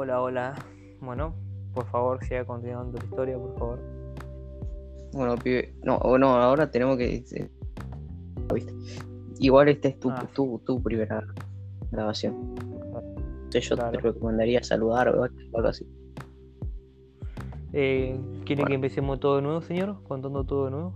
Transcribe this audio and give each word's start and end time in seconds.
Hola, 0.00 0.22
hola. 0.22 0.54
Bueno, 1.00 1.34
por 1.74 1.84
favor, 1.86 2.24
siga 2.24 2.44
continuando 2.44 2.98
la 2.98 3.04
historia, 3.04 3.36
por 3.36 3.58
favor. 3.58 3.80
Bueno, 5.12 5.34
pibe, 5.34 5.74
no, 5.82 5.98
no, 6.18 6.36
ahora 6.36 6.70
tenemos 6.70 6.96
que. 6.96 7.16
eh, 7.16 7.50
¿viste? 8.54 8.72
Igual 9.40 9.70
esta 9.70 9.88
es 9.88 9.98
tu, 9.98 10.08
Ah. 10.10 10.24
tu, 10.32 10.60
tu 10.64 10.80
primera 10.80 11.26
grabación. 11.90 12.54
Entonces 13.46 13.68
yo 13.70 13.74
Claro. 13.74 13.90
te 13.90 13.98
recomendaría 13.98 14.62
saludar 14.62 15.08
o 15.08 15.24
algo 15.24 15.66
así. 15.68 15.84
Eh, 17.72 18.16
¿Quiere 18.44 18.62
Bueno. 18.62 18.68
que 18.68 18.74
empecemos 18.76 19.18
todo 19.18 19.34
de 19.36 19.42
nuevo, 19.42 19.62
señor? 19.62 20.00
Contando 20.04 20.44
todo 20.44 20.66
de 20.66 20.70
nuevo. 20.70 20.92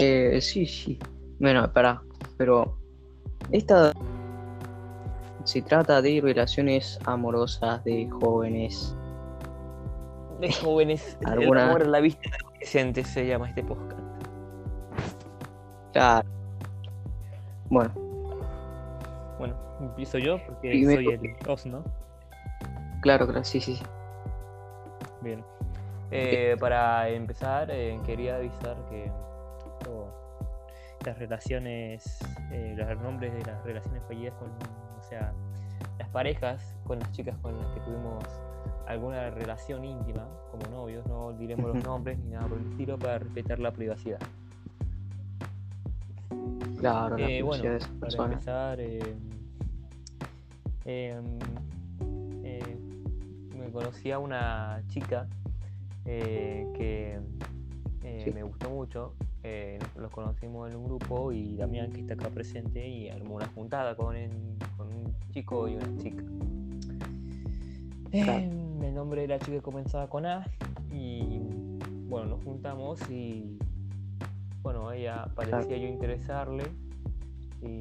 Eh, 0.00 0.40
sí, 0.40 0.66
sí. 0.66 0.98
Bueno, 1.38 1.64
espera, 1.66 2.02
pero 2.36 2.78
esta 3.52 3.92
se 5.44 5.62
trata 5.62 6.00
de 6.02 6.20
relaciones 6.22 6.98
amorosas 7.04 7.82
de 7.84 8.08
jóvenes. 8.10 8.94
De 10.40 10.52
jóvenes, 10.52 11.16
el 11.22 11.28
¿Alguna- 11.28 11.68
amor 11.68 11.82
a 11.82 11.86
la 11.86 12.00
vista 12.00 12.28
de 12.30 12.36
adolescentes 12.44 13.06
se 13.08 13.26
llama 13.26 13.48
este 13.48 13.62
podcast. 13.62 14.00
Claro. 15.92 16.28
Bueno, 17.68 17.90
Bueno, 19.38 19.54
empiezo 19.80 20.18
yo 20.18 20.38
porque 20.46 20.84
soy 20.84 21.06
el 21.08 21.36
host, 21.48 21.66
¿no? 21.66 21.82
claro, 23.00 23.26
claro, 23.26 23.44
sí, 23.44 23.60
sí, 23.60 23.76
sí. 23.76 23.82
Bien. 25.22 25.44
Eh, 26.10 26.56
para 26.60 27.08
empezar, 27.08 27.70
eh, 27.70 27.98
quería 28.04 28.36
avisar 28.36 28.76
que 28.90 29.10
las 31.04 31.18
relaciones, 31.18 32.18
eh, 32.50 32.74
los 32.76 33.02
nombres 33.02 33.32
de 33.34 33.42
las 33.44 33.62
relaciones 33.64 34.02
fallidas 34.06 34.34
con, 34.34 34.48
o 34.50 35.02
sea, 35.02 35.32
las 35.98 36.08
parejas 36.10 36.74
con 36.86 36.98
las 36.98 37.10
chicas 37.12 37.36
con 37.42 37.56
las 37.58 37.66
que 37.74 37.80
tuvimos 37.80 38.24
alguna 38.86 39.30
relación 39.30 39.84
íntima 39.84 40.26
como 40.50 40.66
novios, 40.70 41.06
no 41.06 41.32
diremos 41.32 41.74
los 41.74 41.84
nombres 41.84 42.18
ni 42.18 42.30
nada 42.30 42.46
por 42.48 42.58
el 42.58 42.66
estilo 42.70 42.98
para 42.98 43.18
respetar 43.18 43.58
la 43.58 43.72
privacidad. 43.72 44.18
Claro, 46.78 47.16
la 47.16 47.28
Eh, 47.30 47.42
bueno, 47.42 47.62
para 47.62 47.78
persona. 48.00 48.32
empezar, 48.32 48.80
eh, 48.80 49.14
em, 50.84 51.38
eh, 52.44 52.76
me 53.56 53.70
conocí 53.70 54.10
a 54.10 54.18
una 54.18 54.82
chica 54.88 55.26
que 56.04 57.20
Sí. 58.24 58.32
me 58.32 58.42
gustó 58.42 58.68
mucho. 58.70 59.14
Eh, 59.42 59.78
nos 59.96 60.10
conocimos 60.10 60.70
en 60.70 60.76
un 60.76 60.84
grupo 60.84 61.32
y 61.32 61.56
Damián, 61.56 61.90
que 61.92 62.00
está 62.00 62.14
acá 62.14 62.30
presente, 62.30 62.86
y 62.86 63.08
armó 63.08 63.36
una 63.36 63.48
juntada 63.48 63.96
con, 63.96 64.14
un 64.16 65.14
chico 65.32 65.68
y 65.68 65.76
una 65.76 65.96
chica. 66.02 66.22
Eh, 68.12 68.50
el 68.82 68.94
nombre 68.94 69.22
de 69.22 69.28
la 69.28 69.38
chica 69.38 69.60
comenzaba 69.62 70.06
con 70.08 70.26
A 70.26 70.46
y 70.92 71.40
bueno, 72.08 72.28
nos 72.36 72.44
juntamos 72.44 73.00
y 73.10 73.56
bueno, 74.62 74.92
ella 74.92 75.24
parecía 75.34 75.78
yo 75.78 75.88
interesarle 75.88 76.64
y, 77.62 77.78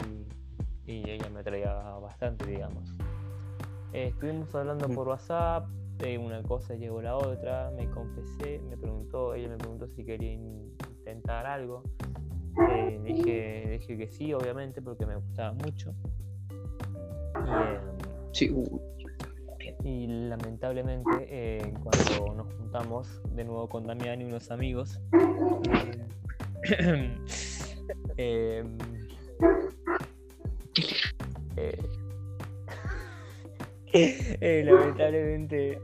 y 0.90 1.10
ella 1.10 1.30
me 1.30 1.42
atraía 1.42 1.74
bastante, 1.74 2.46
digamos. 2.46 2.96
Eh, 3.92 4.08
estuvimos 4.08 4.56
hablando 4.56 4.86
Ujú. 4.86 4.96
por 4.96 5.08
WhatsApp, 5.10 5.68
eh, 6.00 6.18
una 6.18 6.42
cosa 6.44 6.76
llegó 6.76 7.02
la 7.02 7.18
otra, 7.18 7.72
me 7.76 7.90
confesé, 7.90 8.60
me 8.70 8.78
preguntó, 8.78 9.34
ella 9.34 9.50
me 9.50 9.58
preguntó 9.58 9.88
si 9.90 10.06
quería 10.06 10.32
in- 10.32 10.72
intentar 11.12 11.46
algo. 11.46 11.84
Eh, 12.70 13.00
dije, 13.04 13.78
dije 13.80 13.98
que 13.98 14.08
sí, 14.08 14.34
obviamente, 14.34 14.82
porque 14.82 15.06
me 15.06 15.16
gustaba 15.16 15.54
mucho. 15.54 15.94
Y, 17.36 17.92
Sí, 18.34 18.50
uh, 18.50 18.82
y 19.84 20.08
lamentablemente, 20.08 21.12
eh, 21.20 21.74
cuando 21.84 22.34
nos 22.36 22.54
juntamos 22.54 23.22
de 23.36 23.44
nuevo 23.44 23.68
con 23.68 23.86
Damián 23.86 24.22
y 24.22 24.26
unos 24.26 24.52
amigos, 24.52 25.02
eh, 28.18 28.64
em, 28.64 28.78
eh, 31.58 31.78
eh, 33.94 34.64
lamentablemente, 34.66 35.82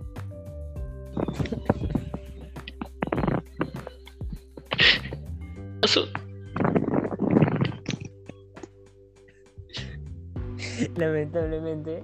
lamentablemente, 10.98 12.04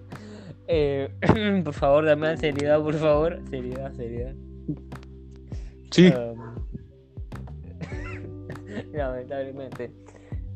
eh, 0.68 1.09
por 1.64 1.74
favor, 1.74 2.06
Damián, 2.06 2.38
seriedad, 2.38 2.81
por 2.81 2.94
favor, 2.96 3.40
seriedad, 3.50 3.92
seriedad. 3.94 4.36
sí. 5.92 6.08
Um, 6.08 6.54
lamentablemente 8.94 9.92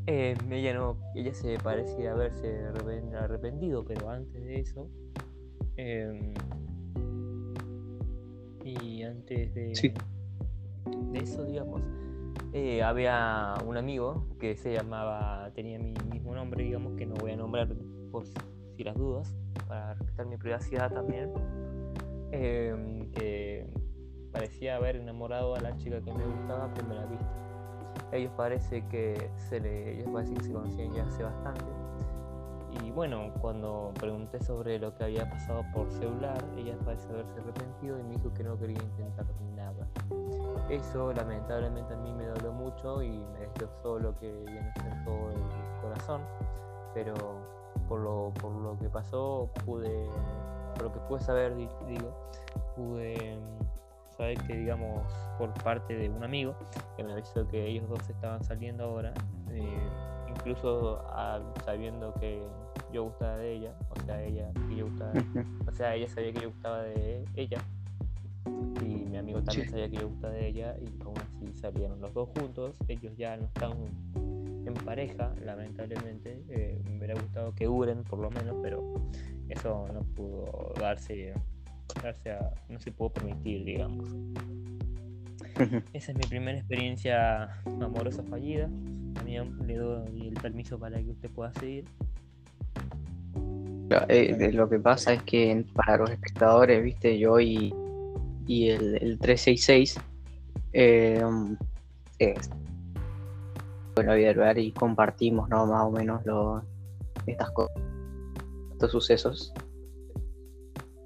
eh, 0.08 0.36
ella 0.50 0.74
no 0.74 0.98
ella 1.16 1.34
se 1.34 1.58
parecía 1.60 2.12
haberse 2.14 2.64
arrepen- 2.72 3.14
arrepentido 3.14 3.84
pero 3.86 4.10
antes 4.10 4.44
de 4.44 4.60
eso 4.60 4.90
em, 5.76 6.34
y 8.64 9.04
antes 9.04 9.54
de, 9.54 9.76
Sí. 9.76 9.92
de 11.12 11.20
eso 11.20 11.46
digamos 11.46 11.82
eh, 12.54 12.82
había 12.82 13.54
un 13.66 13.78
amigo 13.78 14.26
que 14.40 14.56
se 14.58 14.74
llamaba 14.74 15.52
tenía 15.54 15.78
mi 15.78 15.94
mismo 16.12 16.34
nombre 16.34 16.64
digamos 16.64 16.96
que 16.98 17.06
no 17.06 17.16
voy 17.16 17.32
a 17.32 17.36
nombrar 17.36 17.68
por 18.08 18.26
si 18.26 18.84
las 18.84 18.96
dudas 18.96 19.36
para 19.68 19.94
respetar 19.96 20.26
mi 20.26 20.38
privacidad 20.38 20.92
también 20.92 21.32
em, 22.32 23.12
que 23.12 23.70
parecía 24.32 24.76
haber 24.76 24.98
enamorado 24.98 25.56
a 25.56 25.60
la 25.60 25.76
chica 25.78 26.02
que 26.02 26.14
me 26.14 26.26
gustaba 26.26 26.66
a 26.66 26.74
primera 26.74 27.06
vista. 27.06 27.32
Ellos 28.12 28.32
parece 28.38 28.88
que 28.88 29.30
se 29.50 29.60
le, 29.60 29.94
ellos 29.94 30.10
parece 30.14 30.34
que 30.36 30.44
se 30.44 30.54
conocían 30.54 30.94
ya 30.94 31.04
hace 31.04 31.24
bastante. 31.24 31.66
Y 32.84 32.92
bueno, 32.92 33.34
cuando 33.42 33.92
pregunté 34.00 34.40
sobre 34.42 34.78
lo 34.78 34.96
que 34.96 35.06
había 35.06 35.30
pasado 35.30 35.64
por 35.74 35.90
celular, 35.92 36.38
ella 36.58 36.78
parece 36.86 37.08
haberse 37.10 37.40
arrepentido 37.40 38.00
y 38.00 38.04
me 38.04 38.16
dijo 38.16 38.34
que 38.34 38.44
no 38.44 38.58
quería 38.58 38.82
intentar 38.82 39.26
nada. 39.56 39.88
Eso 40.70 41.12
lamentablemente 41.14 41.94
a 41.94 41.98
mí 41.98 42.14
me 42.14 42.26
dolió 42.26 42.52
mucho 42.52 43.02
y 43.02 43.10
me 43.10 43.40
destrozó 43.40 44.00
lo 44.00 44.18
que 44.20 44.32
viene 44.46 44.72
siendo 44.80 45.32
el 45.32 45.82
corazón. 45.82 46.22
Pero 46.94 47.14
por 47.88 48.00
lo, 48.02 48.34
por 48.42 48.52
lo 48.52 48.78
que 48.78 48.90
pasó 48.90 49.50
pude, 49.66 50.08
por 50.76 50.84
lo 50.86 50.94
que 50.94 51.00
pude 51.02 51.20
saber, 51.22 51.56
di- 51.56 51.70
digo, 51.88 52.12
pude 52.76 53.38
mm, 53.38 54.14
saber 54.18 54.38
que 54.48 54.56
digamos 54.58 55.02
por 55.38 55.54
parte 55.64 55.96
de 55.96 56.10
un 56.10 56.24
amigo 56.24 56.56
que 56.96 57.04
me 57.04 57.14
avisó 57.14 57.48
que 57.48 57.66
ellos 57.68 57.88
dos 57.90 58.10
estaban 58.10 58.44
saliendo 58.44 58.84
ahora, 58.86 59.14
eh, 59.52 59.78
incluso 60.30 61.02
ah, 61.10 61.40
sabiendo 61.66 62.14
que 62.16 62.42
yo 62.94 63.04
gustaba 63.04 63.38
de 63.38 63.54
ella, 63.54 63.74
o 63.90 64.02
sea, 64.06 64.24
ella 64.24 64.52
que 64.70 64.76
yo 64.76 64.86
gustaba, 64.86 65.12
o 65.68 65.72
sea, 65.74 65.96
ella 65.96 66.08
sabía 66.08 66.32
que 66.34 66.42
yo 66.42 66.50
gustaba 66.50 66.82
de 66.84 67.26
ella 67.36 67.58
y 68.82 68.86
mi 69.10 69.18
amigo 69.18 69.42
también 69.44 69.66
Sí. 69.66 69.72
sabía 69.72 69.90
que 69.90 69.98
yo 69.98 70.08
gustaba 70.10 70.34
de 70.34 70.48
ella 70.48 70.76
y 70.80 71.04
aún 71.04 71.16
así 71.18 71.54
salieron 71.54 72.00
los 72.00 72.14
dos 72.14 72.30
juntos, 72.38 72.76
ellos 72.88 73.16
ya 73.18 73.36
no 73.38 73.44
están 73.46 73.72
en 74.68 74.74
pareja, 74.76 75.34
lamentablemente, 75.44 76.44
eh, 76.50 76.82
me 76.90 76.98
hubiera 76.98 77.14
gustado 77.16 77.54
que 77.54 77.66
duren 77.66 78.04
por 78.04 78.20
lo 78.20 78.30
menos, 78.32 78.56
pero 78.62 78.94
eso 79.50 79.88
no 79.94 80.02
pudo 80.02 80.74
darse, 80.80 81.34
darse 82.02 82.32
a- 82.32 82.52
no 82.70 82.80
se 82.80 82.92
pudo 82.92 83.10
permitir, 83.10 83.64
digamos. 83.66 84.08
Esa 85.94 86.12
es 86.12 86.18
mi 86.18 86.24
primera 86.24 86.58
experiencia 86.58 87.50
amorosa 87.66 88.24
fallida. 88.24 88.70
También 89.16 89.58
le 89.66 89.76
doy 89.76 90.28
el 90.28 90.34
permiso 90.36 90.78
para 90.78 90.98
que 91.02 91.10
usted 91.12 91.30
pueda 91.32 91.52
seguir. 91.54 91.86
Eh, 94.10 94.52
lo 94.54 94.70
que 94.70 94.80
pasa 94.80 95.14
es 95.14 95.24
que 95.24 95.66
para 95.74 95.98
los 95.98 96.12
espectadores, 96.12 96.84
viste, 96.84 97.18
yo 97.18 97.40
y, 97.40 97.74
y 98.46 98.70
el, 98.70 98.96
el 99.02 99.18
366 99.18 99.98
eh, 100.74 101.22
eh, 102.20 102.34
bueno, 103.98 104.14
vida 104.16 104.34
real 104.34 104.58
y 104.60 104.72
compartimos 104.72 105.50
¿no? 105.50 105.66
más 105.66 105.84
o 105.86 105.92
menos 105.92 106.24
lo, 106.26 106.64
estas 107.26 107.50
cosas, 107.52 107.76
estos 108.74 108.92
sucesos. 108.92 109.54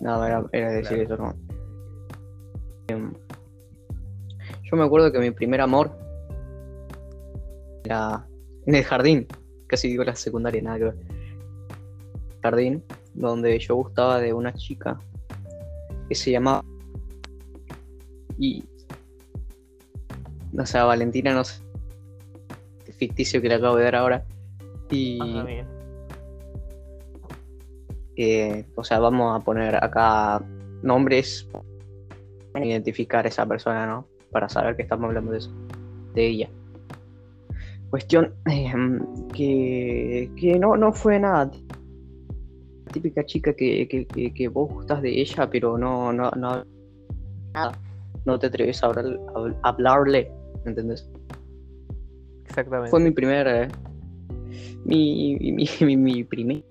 No, 0.02 0.26
era, 0.26 0.44
era 0.52 0.72
decir 0.72 1.08
Claro. 1.08 1.14
eso, 1.14 1.18
¿no? 1.18 1.36
Em, 2.88 3.14
yo 4.64 4.78
me 4.78 4.84
acuerdo 4.84 5.12
que 5.12 5.20
mi 5.20 5.32
primer 5.32 5.62
amor 5.62 5.92
era 7.86 8.28
en 8.66 8.76
el 8.76 8.84
jardín, 8.84 9.28
casi 9.68 9.88
digo 9.88 10.04
la 10.04 10.16
secundaria, 10.16 10.62
nada 10.62 10.78
que 10.78 10.84
ver 10.86 10.96
jardín 12.44 12.84
donde 13.14 13.58
yo 13.60 13.76
gustaba 13.76 14.20
de 14.20 14.34
una 14.34 14.54
chica 14.54 15.00
que 16.10 16.16
se 16.16 16.32
llamaba 16.32 16.64
y 18.38 18.64
o 20.58 20.66
sea 20.66 20.86
Valentina 20.86 21.34
no 21.34 21.44
sé 21.44 21.62
ficticio 23.01 23.42
que 23.42 23.50
le 23.50 23.56
acabo 23.56 23.77
de 23.77 23.83
dar 23.86 23.95
ahora 23.95 24.24
y 24.92 25.18
Ah, 25.19 25.44
bien. 25.44 25.65
eh, 28.15 28.65
o 28.75 28.83
sea, 28.83 29.00
vamos 29.00 29.36
a 29.36 29.44
poner 29.44 29.75
acá 29.75 30.39
nombres 30.83 31.50
para 32.51 32.63
identificar 32.63 33.25
a 33.25 33.30
esa 33.30 33.44
persona, 33.48 33.88
¿no? 33.88 34.06
Para 34.30 34.48
saber 34.50 34.75
que 34.75 34.83
estamos 34.83 35.07
hablando 35.07 35.31
de 35.31 35.39
eso, 35.39 35.51
de 36.13 36.27
ella. 36.27 36.50
Cuestión 37.89 38.36
em, 38.45 39.01
que, 39.30 40.30
que 40.38 40.59
no, 40.59 40.77
no 40.77 40.94
fue 40.94 41.19
nada. 41.19 41.50
Típica 42.94 43.25
chica 43.25 43.54
que, 43.56 43.88
que, 43.88 44.33
que, 44.33 44.47
vos 44.47 44.69
gustas 44.71 45.01
de 45.01 45.09
ella, 45.21 45.50
pero 45.50 45.77
no, 45.77 46.13
no, 46.13 46.30
no, 46.31 46.63
nada. 47.54 47.71
No 48.25 48.38
te 48.38 48.47
atreves 48.47 48.83
a, 48.83 48.92
hablarle, 49.63 50.31
¿entendés? 50.65 51.09
Exactamente. 52.51 52.92
Fue 52.92 53.00
mi 53.00 53.12
primer. 53.12 53.48
Eh, 53.48 53.68
mi, 54.83 55.38
mi, 55.39 55.65
mi, 55.81 55.98
mi 55.98 56.24
primer 56.25 56.63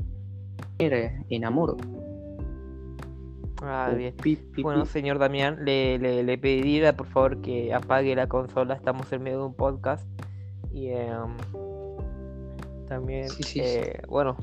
enamoro. 1.30 1.76
Ah, 3.62 3.92
bien. 3.94 4.14
bueno, 4.62 4.86
señor 4.86 5.18
Damián, 5.18 5.64
le, 5.64 5.98
le, 5.98 6.22
le 6.22 6.38
pediría 6.38 6.96
por 6.96 7.06
favor 7.06 7.40
que 7.40 7.72
apague 7.72 8.14
la 8.14 8.26
consola. 8.26 8.74
Estamos 8.74 9.10
en 9.12 9.22
medio 9.22 9.38
de 9.38 9.44
un 9.46 9.54
podcast. 9.54 10.06
Y 10.72 10.88
em, 10.88 11.36
también, 12.86 13.26
eh, 13.56 14.02
bueno, 14.08 14.36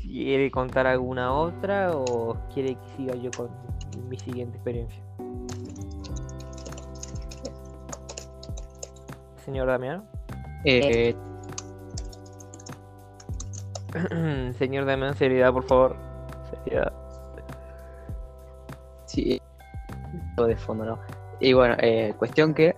¿quiere 0.00 0.50
contar 0.50 0.86
alguna 0.86 1.32
otra 1.32 1.92
o 1.92 2.36
quiere 2.54 2.74
que 2.74 2.88
siga 2.96 3.14
yo 3.16 3.30
con 3.36 3.50
mi 4.08 4.18
siguiente 4.18 4.56
experiencia? 4.56 5.02
Señor 9.44 9.66
Damián. 9.66 10.04
Eh, 10.64 11.14
Señor 14.58 14.84
Damián, 14.84 15.14
seriedad, 15.14 15.52
por 15.52 15.64
favor. 15.64 15.96
Seriedad. 16.50 16.92
Sí, 19.06 19.40
de 20.36 20.56
fondo, 20.56 20.84
¿no? 20.84 20.98
Y 21.40 21.52
bueno, 21.52 21.74
eh, 21.80 22.14
cuestión 22.18 22.54
que 22.54 22.76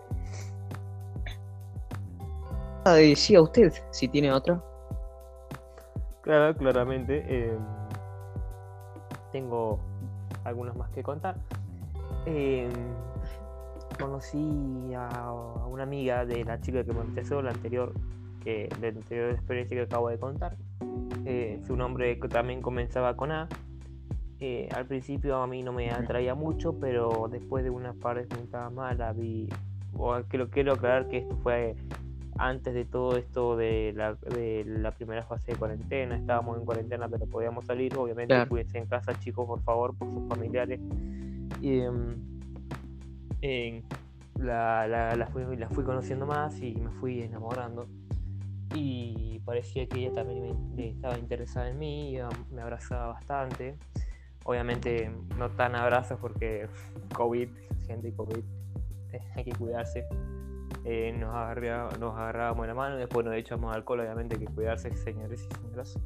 decía 2.84 3.40
usted 3.40 3.72
si 3.90 4.08
tiene 4.08 4.32
otra. 4.32 4.60
Claro, 6.22 6.56
claramente. 6.56 7.24
Eh, 7.26 7.56
tengo 9.32 9.78
algunas 10.44 10.76
más 10.76 10.90
que 10.90 11.02
contar. 11.02 11.36
Eh, 12.26 12.68
conocí 14.02 14.94
a 14.96 15.32
una 15.68 15.84
amiga 15.84 16.26
de 16.26 16.44
la 16.44 16.60
chica 16.60 16.84
que 16.84 16.92
me 16.92 17.00
empezó, 17.00 17.40
la 17.40 17.50
anterior, 17.50 17.92
que 18.42 18.68
la 18.80 18.88
anterior 18.88 19.30
experiencia 19.30 19.76
que 19.76 19.82
acabo 19.84 20.08
de 20.08 20.18
contar. 20.18 20.56
Eh, 21.24 21.60
su 21.66 21.76
nombre 21.76 22.16
también 22.28 22.62
comenzaba 22.62 23.16
con 23.16 23.30
A. 23.30 23.48
al 24.74 24.86
principio 24.86 25.36
a 25.36 25.46
mí 25.46 25.62
no 25.62 25.72
me 25.72 25.90
atraía 25.90 26.34
mucho, 26.34 26.78
pero 26.80 27.28
después 27.30 27.62
de 27.62 27.70
unas 27.70 27.94
par 27.96 28.16
de 28.16 28.34
juntadas 28.34 28.72
más 28.72 28.98
la 28.98 29.12
vi. 29.12 29.48
O 29.94 30.20
que 30.28 30.38
lo 30.38 30.48
quiero 30.50 30.72
aclarar 30.72 31.08
que 31.08 31.18
esto 31.18 31.36
fue 31.42 31.76
antes 32.38 32.74
de 32.74 32.84
todo 32.84 33.16
esto 33.16 33.56
de 33.56 33.92
la, 33.94 34.14
de 34.14 34.64
la 34.66 34.90
primera 34.90 35.22
fase 35.22 35.52
de 35.52 35.58
cuarentena, 35.58 36.16
estábamos 36.16 36.58
en 36.58 36.64
cuarentena 36.64 37.06
pero 37.08 37.26
podíamos 37.26 37.66
salir, 37.66 37.94
obviamente 37.96 38.34
cuídense 38.48 38.78
en 38.78 38.86
casa 38.86 39.12
chicos 39.20 39.46
por 39.46 39.60
favor, 39.60 39.94
por 39.94 40.10
sus 40.10 40.26
familiares. 40.28 40.80
Y, 41.60 41.82
em, 43.42 43.82
la, 44.38 44.86
la, 44.88 45.26
fui, 45.26 45.56
la 45.56 45.68
fui 45.68 45.84
conociendo 45.84 46.26
más 46.26 46.58
y 46.60 46.74
me 46.74 46.90
fui 46.90 47.22
enamorando 47.22 47.86
y 48.74 49.40
parecía 49.44 49.86
que 49.86 50.00
ella 50.00 50.14
también 50.14 50.56
estaba 50.78 51.18
interesada 51.18 51.68
en 51.68 51.78
mí, 51.78 52.16
me 52.50 52.62
abrazaba 52.62 53.08
bastante. 53.08 53.76
Obviamente 54.44 55.10
no 55.36 55.50
tan 55.50 55.76
abrazos 55.76 56.18
porque 56.20 56.68
COVID, 57.14 57.48
gente 57.86 58.12
COVID, 58.14 58.44
hay 59.36 59.44
que 59.44 59.52
cuidarse. 59.52 60.06
Eh, 60.84 61.14
nos, 61.16 61.34
nos 62.00 62.14
agarrábamos 62.14 62.66
la 62.66 62.74
mano, 62.74 62.96
después 62.96 63.24
nos 63.24 63.34
echamos 63.34 63.74
alcohol, 63.74 64.00
obviamente 64.00 64.38
que 64.38 64.46
cuidarse, 64.46 64.94
señores 64.96 65.46
y 65.48 65.54
señoras. 65.54 65.98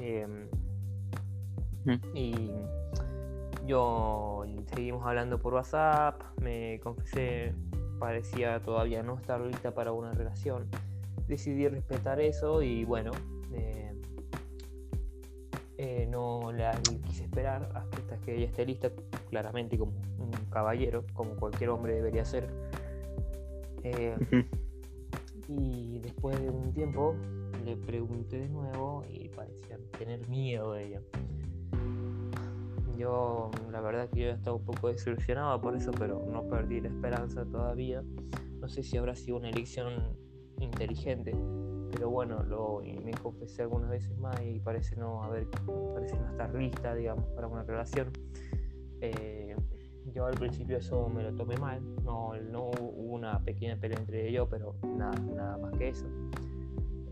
Em, 0.00 0.48
y 2.14 2.50
yo 3.66 4.44
seguimos 4.74 5.06
hablando 5.06 5.38
por 5.38 5.54
WhatsApp, 5.54 6.20
me 6.40 6.80
confesé, 6.82 7.54
parecía 7.98 8.60
todavía 8.60 9.02
no 9.02 9.16
estar 9.16 9.40
lista 9.40 9.74
para 9.74 9.92
una 9.92 10.12
relación. 10.12 10.66
Decidí 11.26 11.68
respetar 11.68 12.20
eso 12.20 12.62
y 12.62 12.84
bueno, 12.84 13.12
eh, 13.52 13.92
eh, 15.78 16.06
no 16.10 16.52
la 16.52 16.72
quise 16.82 17.24
esperar 17.24 17.70
hasta 17.74 18.18
que 18.18 18.36
ella 18.36 18.46
esté 18.46 18.66
lista, 18.66 18.90
claramente 19.30 19.78
como 19.78 19.92
un 20.18 20.30
caballero, 20.50 21.04
como 21.14 21.34
cualquier 21.36 21.70
hombre 21.70 21.94
debería 21.94 22.24
ser 22.24 22.48
eh, 23.84 24.16
y 25.48 25.98
después 25.98 26.40
de 26.40 26.48
un 26.48 26.72
tiempo 26.72 27.14
le 27.64 27.76
pregunté 27.76 28.38
de 28.38 28.48
nuevo 28.48 29.04
y 29.10 29.28
parecía 29.28 29.78
tener 29.98 30.26
miedo 30.28 30.72
de 30.72 30.86
ella. 30.86 31.00
Yo, 32.98 33.50
la 33.70 33.80
verdad 33.80 34.08
que 34.10 34.22
yo 34.22 34.30
estaba 34.30 34.56
un 34.56 34.64
poco 34.64 34.88
desilusionado 34.88 35.60
por 35.60 35.76
eso, 35.76 35.90
pero 35.92 36.24
no 36.26 36.46
perdí 36.48 36.80
la 36.80 36.88
esperanza 36.88 37.44
todavía. 37.44 38.02
No 38.60 38.68
sé 38.68 38.82
si 38.82 38.96
habrá 38.96 39.14
sido 39.14 39.36
una 39.36 39.50
elección 39.50 40.16
inteligente, 40.60 41.36
pero 41.90 42.10
bueno, 42.10 42.42
lo, 42.42 42.80
me 43.04 43.12
confesé 43.12 43.62
algunas 43.62 43.90
veces 43.90 44.16
más 44.18 44.40
y 44.42 44.60
parece 44.60 44.96
no 44.96 45.22
haber, 45.22 45.48
parece 45.94 46.16
no 46.16 46.30
estar 46.30 46.54
lista, 46.54 46.94
digamos, 46.94 47.24
para 47.34 47.46
una 47.46 47.62
relación. 47.62 48.10
Eh, 49.00 49.56
yo 50.12 50.26
al 50.26 50.34
principio 50.34 50.78
eso 50.78 51.08
me 51.08 51.22
lo 51.22 51.34
tomé 51.34 51.56
mal, 51.56 51.82
no, 52.04 52.34
no 52.36 52.70
hubo 52.70 53.14
una 53.14 53.40
pequeña 53.40 53.76
pelea 53.76 53.98
entre 53.98 54.28
ellos, 54.28 54.48
pero 54.50 54.76
nada, 54.96 55.18
nada 55.34 55.58
más 55.58 55.72
que 55.78 55.88
eso. 55.88 56.06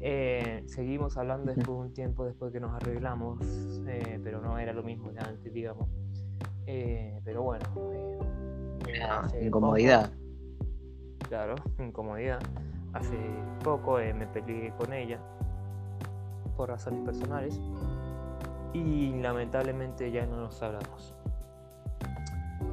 Eh, 0.04 0.64
seguimos 0.66 1.16
hablando 1.16 1.54
después 1.54 1.78
de 1.78 1.84
un 1.84 1.92
tiempo 1.92 2.24
después 2.24 2.52
que 2.52 2.58
nos 2.58 2.74
arreglamos, 2.74 3.38
eh, 3.86 4.18
pero 4.24 4.40
no 4.40 4.58
era 4.58 4.72
lo 4.72 4.82
mismo 4.82 5.12
de 5.12 5.20
antes, 5.20 5.52
digamos. 5.52 5.88
Eh, 6.66 7.20
pero 7.24 7.44
bueno, 7.44 7.64
ah, 9.00 9.28
incomodidad. 9.40 10.10
claro, 11.28 11.54
incomodidad. 11.78 12.40
Hace 12.94 13.16
poco 13.62 13.98
me 13.98 14.26
peleé 14.26 14.72
con 14.76 14.92
ella 14.92 15.20
por 16.56 16.68
razones 16.68 17.04
personales 17.04 17.60
y 18.72 19.12
lamentablemente 19.20 20.10
ya 20.10 20.26
no 20.26 20.36
nos 20.36 20.60
hablamos. 20.62 21.14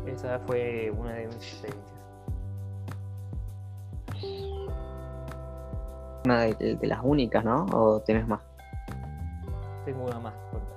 Esa 0.08 0.40
fue 0.40 0.92
una 0.98 1.14
de 1.14 1.28
mis 1.28 1.36
experiencias. 1.36 1.99
Una 6.30 6.42
de, 6.42 6.78
las 6.84 7.00
únicas, 7.02 7.44
¿no? 7.44 7.66
¿O 7.74 8.02
tienes 8.02 8.28
más? 8.28 8.40
Tengo 9.84 10.06
una 10.06 10.20
más 10.20 10.34
que 10.36 10.52
contar. 10.52 10.76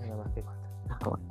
Tengo 0.00 0.14
una 0.14 0.24
más 0.24 0.32
que 0.34 0.42
contar. 0.42 0.70
Ah, 0.90 0.98
bueno. 1.08 1.24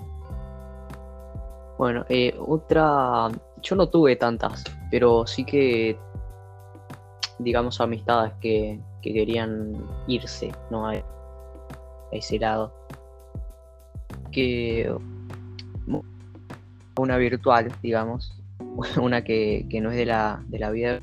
Bueno, 1.78 2.06
eh, 2.08 2.34
otra. 2.40 3.28
Yo 3.62 3.76
no 3.76 3.90
tuve 3.90 4.16
tantas, 4.16 4.64
pero 4.90 5.28
sí 5.28 5.44
que. 5.44 6.00
Digamos, 7.38 7.82
amistades 7.82 8.32
que, 8.40 8.80
que 9.02 9.14
querían 9.14 9.86
irse, 10.08 10.54
¿no? 10.70 10.88
A 10.88 10.94
ese 12.14 12.40
lado. 12.40 12.72
Que 14.32 14.90
una 16.98 17.18
virtual, 17.18 17.74
digamos, 17.82 18.42
una 19.02 19.22
que, 19.22 19.68
no 19.82 19.92
es 19.92 19.98
de 19.98 20.06
la, 20.06 20.42
de 20.48 20.60
la 20.60 20.72
vida. 20.72 21.02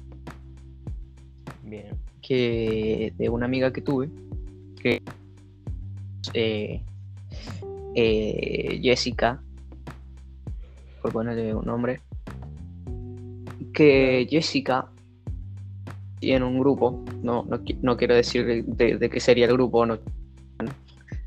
Bien. 1.69 1.99
Que 2.23 3.13
de 3.17 3.29
una 3.29 3.47
amiga 3.47 3.73
que 3.73 3.81
tuve, 3.81 4.09
que 4.81 5.03
eh, 6.35 6.83
eh, 7.95 8.81
Jessica, 8.83 9.41
por 11.03 11.13
ponerle 11.13 11.55
un 11.55 11.65
nombre, 11.65 12.01
que 13.73 14.27
Jessica 14.29 14.89
tiene 16.19 16.45
un 16.45 16.59
grupo, 16.59 17.05
no, 17.23 17.47
no, 17.83 17.97
quiero 17.97 18.15
decir 18.15 18.65
de, 18.67 19.11
qué 19.11 19.21
sería 19.21 19.47
el 19.47 19.53
grupo, 19.53 19.87
no, 19.87 19.99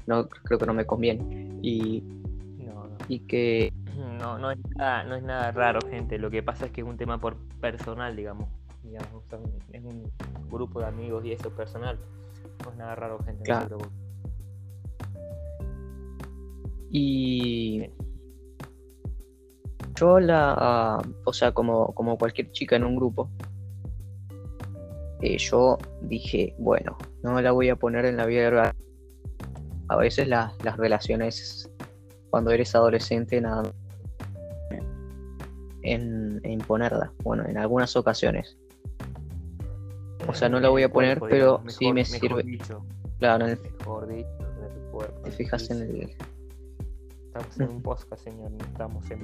no 0.07 0.27
creo 0.27 0.59
que 0.59 0.65
no 0.65 0.73
me 0.73 0.85
conviene, 0.85 1.23
y, 1.61 2.03
y 3.07 3.19
que 3.19 3.71
no, 4.21 4.37
no, 4.37 4.51
es 4.51 4.59
nada, 4.75 5.03
no 5.03 5.15
es 5.15 5.23
nada 5.23 5.51
raro, 5.51 5.79
gente. 5.89 6.17
Lo 6.17 6.29
que 6.29 6.43
pasa 6.43 6.65
es 6.65 6.71
que 6.71 6.81
es 6.81 6.87
un 6.87 6.97
tema 6.97 7.19
por 7.19 7.37
personal, 7.59 8.15
digamos. 8.15 8.47
Digamos 8.83 9.23
es 9.71 9.83
un 9.83 10.11
grupo 10.49 10.79
de 10.79 10.87
amigos 10.87 11.25
y 11.25 11.31
eso 11.31 11.49
es 11.49 11.53
personal. 11.53 11.99
No 12.63 12.71
es 12.71 12.77
nada 12.77 12.95
raro, 12.95 13.19
gente. 13.23 13.43
Claro. 13.43 13.77
y 16.93 17.89
yo 19.95 20.19
la, 20.19 21.01
o 21.25 21.33
sea, 21.33 21.53
como, 21.53 21.93
como 21.93 22.17
cualquier 22.17 22.51
chica 22.51 22.75
en 22.75 22.83
un 22.83 22.95
grupo, 22.97 23.29
eh, 25.21 25.37
yo 25.37 25.77
dije, 26.01 26.55
bueno, 26.57 26.97
no 27.23 27.39
la 27.39 27.51
voy 27.51 27.69
a 27.69 27.75
poner 27.75 28.05
en 28.05 28.17
la 28.17 28.25
vida 28.25 28.49
real 28.49 28.75
a 29.87 29.95
veces 29.97 30.27
las, 30.27 30.53
las 30.63 30.77
relaciones 30.77 31.69
cuando 32.29 32.51
eres 32.51 32.73
adolescente 32.75 33.41
nada 33.41 33.63
en, 35.83 36.39
en 36.43 36.59
ponerla. 36.59 37.11
Bueno, 37.23 37.45
en 37.45 37.57
algunas 37.57 37.95
ocasiones. 37.95 38.57
O 40.31 40.33
sea, 40.33 40.49
no 40.49 40.59
la 40.59 40.69
voy 40.69 40.83
a 40.83 40.89
poner, 40.91 41.19
cuerpo, 41.19 41.31
pero 41.35 41.51
digamos, 41.57 41.73
sí 41.75 41.85
me 41.87 41.93
mejor 41.93 42.09
sirve. 42.19 42.43
dicho, 42.43 42.85
Claro, 43.19 43.45
en 43.45 43.51
el- 43.51 43.59
mejor 43.79 44.07
dicho, 44.07 44.27
en 44.39 44.63
el 44.83 44.91
cuerpo, 44.91 45.21
te 45.21 45.31
fijas 45.31 45.69
en 45.69 45.81
el. 45.81 46.15
Estamos 47.27 47.59
en 47.59 47.69
un 47.69 47.81
podcast, 47.81 48.23
señor, 48.23 48.51
no 48.51 48.57
estamos 48.65 49.09
en 49.11 49.19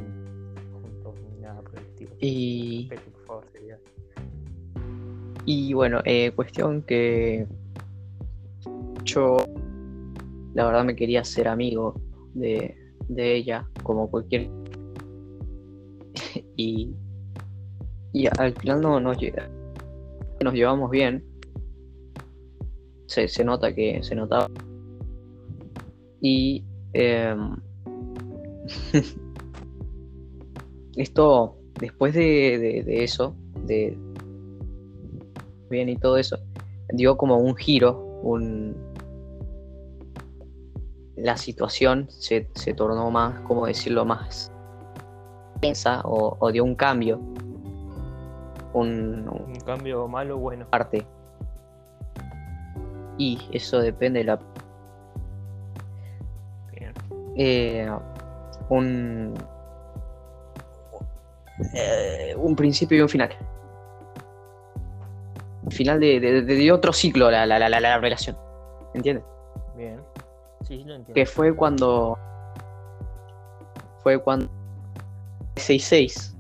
juntos 0.72 1.16
ni 1.34 1.40
nada 1.42 1.62
por 1.62 1.78
el 1.78 1.86
estilo. 1.86 2.12
Y, 2.20 2.88
Respeto, 2.90 3.12
por 3.18 3.26
favor, 3.26 3.46
sería. 3.52 3.80
y 5.46 5.74
bueno, 5.74 6.02
eh, 6.06 6.32
cuestión 6.36 6.82
que 6.84 7.48
yo 9.04 9.38
la 10.54 10.66
verdad 10.66 10.84
me 10.86 10.96
quería 10.96 11.24
ser 11.24 11.48
amigo 11.48 12.00
de, 12.34 12.76
de 13.10 13.36
ella, 13.36 13.68
como 13.84 14.10
cualquier. 14.10 14.50
y, 16.56 16.94
y 18.14 18.28
al 18.40 18.54
final 18.54 18.82
no 18.82 19.00
nos 19.00 19.18
llega. 19.18 19.50
Nos 20.44 20.54
llevamos 20.54 20.90
bien. 20.92 21.24
Se, 23.08 23.28
se 23.28 23.44
nota 23.44 23.74
que 23.74 24.04
se 24.04 24.16
notaba. 24.16 24.50
Y 26.22 26.64
em, 26.94 27.56
esto, 30.96 31.58
después 31.80 32.14
de, 32.14 32.84
de- 32.86 33.04
eso, 33.04 33.36
de 33.66 33.98
bien 35.70 35.90
y 35.90 35.98
todo 35.98 36.18
eso, 36.18 36.38
dio 36.90 37.18
como 37.18 37.38
un 37.38 37.56
giro, 37.56 38.00
un 38.24 38.76
la 41.18 41.36
situación 41.36 42.08
se, 42.10 42.48
se 42.54 42.74
tornó 42.74 43.10
más, 43.10 43.40
como 43.42 43.66
decirlo, 43.66 44.06
más 44.06 44.52
tensa 45.62 46.02
o 46.06 46.52
dio 46.52 46.64
un 46.64 46.76
cambio, 46.76 47.20
un, 48.80 49.28
un 49.30 49.52
Un 49.52 49.60
cambio 49.66 50.08
malo 50.08 50.36
o 50.36 50.40
bueno. 50.40 50.66
parte. 50.70 51.06
Y 53.18 53.40
eso 53.52 53.80
depende 53.80 54.20
de 54.20 54.26
la 54.26 54.40
Bien. 56.72 56.94
eh, 57.36 57.92
un 58.70 59.34
eh, 61.74 62.36
un 62.38 62.56
principio 62.56 62.98
y 62.98 63.02
un 63.02 63.10
final. 63.10 63.30
Final 65.70 66.00
de, 66.00 66.20
de- 66.20 66.72
otro 66.72 66.94
ciclo 66.94 67.30
la, 67.32 67.46
la, 67.46 67.60
la, 67.60 67.70
la, 67.70 67.80
la 67.80 67.98
relación. 67.98 68.38
¿Entiendes? 68.94 69.24
Bien. 69.76 70.00
Sí, 70.64 70.78
lo 70.84 70.96
entiendo. 70.96 71.14
Que 71.14 71.26
fue 71.26 71.56
cuando 71.56 72.18
fue 74.04 74.20
cuando 74.20 74.48
66 75.56 76.36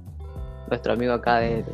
nuestro 0.70 0.94
amigo 0.94 1.13
acá 1.13 1.38
de 1.38 1.63
de, 1.63 1.74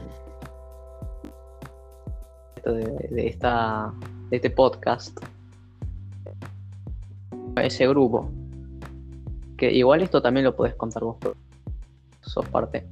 de 2.71 3.27
esta 3.27 3.93
de 4.29 4.37
este 4.37 4.49
podcast 4.49 5.17
ese 7.57 7.87
grupo 7.87 8.29
que 9.57 9.71
igual 9.71 10.01
esto 10.01 10.21
también 10.21 10.45
lo 10.45 10.55
puedes 10.55 10.75
contar 10.75 11.03
vos 11.03 11.17
sos 12.21 12.47
parte 12.49 12.85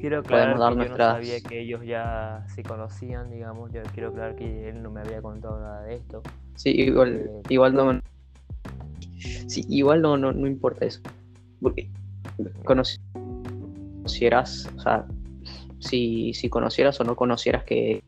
Quiero 0.00 0.18
aclarar 0.20 0.58
dar 0.58 0.72
que 0.72 0.76
nuestras- 0.76 0.98
yo 1.14 1.18
no 1.18 1.24
sabía 1.24 1.40
que 1.40 1.60
ellos 1.62 1.80
ya 1.84 2.44
se 2.54 2.62
conocían, 2.62 3.30
digamos. 3.30 3.72
Yo 3.72 3.82
quiero 3.94 4.10
aclarar 4.10 4.36
que 4.36 4.68
él 4.68 4.82
no 4.82 4.90
me 4.90 5.00
había 5.00 5.22
contado 5.22 5.58
nada 5.58 5.82
de 5.84 5.94
esto. 5.94 6.22
sí 6.54 6.70
igual 6.70 7.14
Eh. 7.14 7.42
igual 7.48 7.74
no 7.74 8.00
sí, 9.48 9.64
igual 9.68 10.02
no, 10.02 10.16
no, 10.18 10.32
no 10.32 10.46
importa 10.46 10.84
eso 10.84 11.00
porque 11.60 11.88
conoci- 12.64 13.00
conocieras 13.96 14.68
o 14.76 14.80
sea 14.80 15.06
si, 15.80 16.32
si 16.34 16.48
conocieras 16.50 17.00
o 17.00 17.04
no 17.04 17.16
conocieras 17.16 17.64
que 17.64 18.02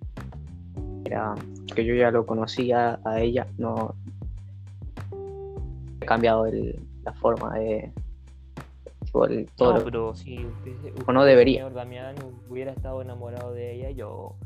era 1.08 1.34
que 1.74 1.84
yo 1.84 1.94
ya 1.94 2.10
lo 2.10 2.24
conocía 2.26 3.00
a 3.04 3.20
ella 3.20 3.46
no 3.56 3.94
he 6.00 6.06
cambiado 6.06 6.46
el- 6.46 6.78
la 7.04 7.12
forma 7.14 7.54
de 7.58 7.90
el- 9.30 9.46
todo 9.56 9.78
no, 9.78 9.84
pero 9.84 10.14
si 10.14 10.44
usted, 10.46 10.92
O 11.06 11.12
no 11.12 11.24
debería. 11.24 11.60
señor 11.60 11.74
Damián, 11.74 12.14
hubiera 12.48 12.72
estado 12.72 13.02
enamorado 13.02 13.52
de 13.52 13.74
ella, 13.74 13.90
yo 13.90 14.36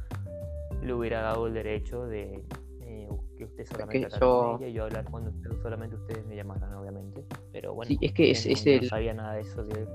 le 0.82 0.94
hubiera 0.94 1.20
dado 1.20 1.46
el 1.46 1.54
derecho 1.54 2.06
de 2.06 2.42
eh, 2.80 3.08
que 3.36 3.44
usted 3.44 3.66
solamente 3.66 3.98
que 4.08 4.14
hablara 4.14 4.20
yo- 4.20 4.56
ella 4.58 4.68
y 4.68 4.72
yo 4.72 4.84
hablar 4.84 5.04
cuando 5.10 5.30
usted- 5.30 5.50
solamente 5.62 5.96
ustedes 5.96 6.24
me 6.26 6.36
llamaran, 6.36 6.72
obviamente. 6.74 7.24
Pero 7.52 7.74
bueno, 7.74 7.88
Sí, 7.88 7.98
es 8.00 8.12
que 8.12 8.30
es- 8.30 8.38
usted 8.46 8.50
es 8.52 8.66
no, 8.66 8.72
no 8.72 8.78
el- 8.82 8.88
sabía 8.88 9.14
nada 9.14 9.32
de 9.34 9.40
eso. 9.42 9.64
de- 9.64 9.86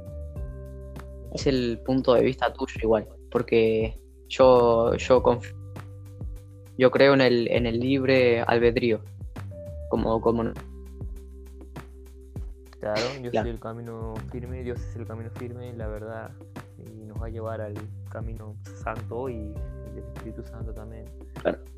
es 1.33 1.47
el 1.47 1.79
punto 1.85 2.13
de 2.13 2.21
vista 2.23 2.51
tuyo 2.53 2.73
igual, 2.83 3.07
porque 3.31 3.99
yo 4.27 4.93
yo 4.95 5.23
conf- 5.23 5.53
yo 6.77 6.91
creo 6.91 7.13
en 7.13 7.21
el 7.21 7.47
en 7.49 7.65
el 7.65 7.79
libre 7.79 8.41
albedrío, 8.41 9.01
como 9.89 10.21
como 10.21 10.43
Claro, 12.79 13.01
yo 13.23 13.31
Claro. 13.31 13.45
soy 13.45 13.53
el 13.55 13.59
camino 13.59 14.13
firme, 14.31 14.63
Dios 14.63 14.79
es 14.79 14.95
el 14.95 15.07
camino 15.07 15.29
firme, 15.31 15.73
la 15.73 15.87
verdad, 15.87 16.31
y 16.85 17.05
nos 17.05 17.19
va 17.21 17.25
a 17.25 17.29
llevar 17.29 17.59
al 17.59 17.73
camino 18.09 18.55
santo 18.83 19.29
y 19.29 19.51
el 19.91 19.97
Espíritu 19.97 20.43
Santo 20.43 20.73
también. 20.73 21.05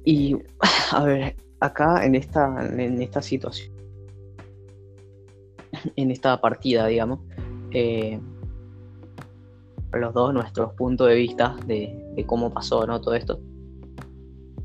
y 0.03 0.35
a 0.91 1.03
ver 1.05 1.35
acá 1.61 2.05
en 2.05 2.15
esta 2.15 2.65
en 2.65 3.01
esta 3.01 3.21
situación 3.21 3.73
en 5.95 6.11
esta 6.11 6.39
partida 6.41 6.87
digamos 6.87 7.19
eh, 7.71 8.19
los 9.93 10.13
dos 10.13 10.33
nuestros 10.33 10.73
puntos 10.73 11.07
de 11.07 11.15
vista 11.15 11.55
de, 11.65 11.95
de 12.15 12.25
cómo 12.25 12.51
pasó 12.53 12.85
no 12.87 12.99
todo 13.01 13.13
esto 13.15 13.39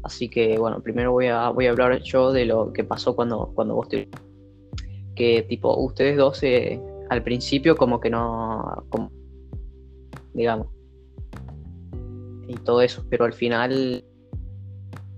así 0.04 0.28
que 0.28 0.58
bueno 0.58 0.82
primero 0.82 1.12
voy 1.12 1.26
a 1.26 1.48
voy 1.48 1.66
a 1.66 1.70
hablar 1.70 2.00
yo 2.02 2.32
de 2.32 2.44
lo 2.44 2.72
que 2.72 2.84
pasó 2.84 3.16
cuando 3.16 3.52
cuando 3.54 3.74
vos 3.74 3.88
te 3.88 4.08
que 5.14 5.42
tipo 5.42 5.76
ustedes 5.78 6.16
dos 6.16 6.42
eh, 6.42 6.80
al 7.10 7.22
principio 7.22 7.76
como 7.76 8.00
que 8.00 8.10
no 8.10 8.84
digamos 10.34 10.68
y 12.46 12.54
todo 12.56 12.82
eso 12.82 13.04
pero 13.08 13.24
al 13.24 13.32
final 13.32 14.04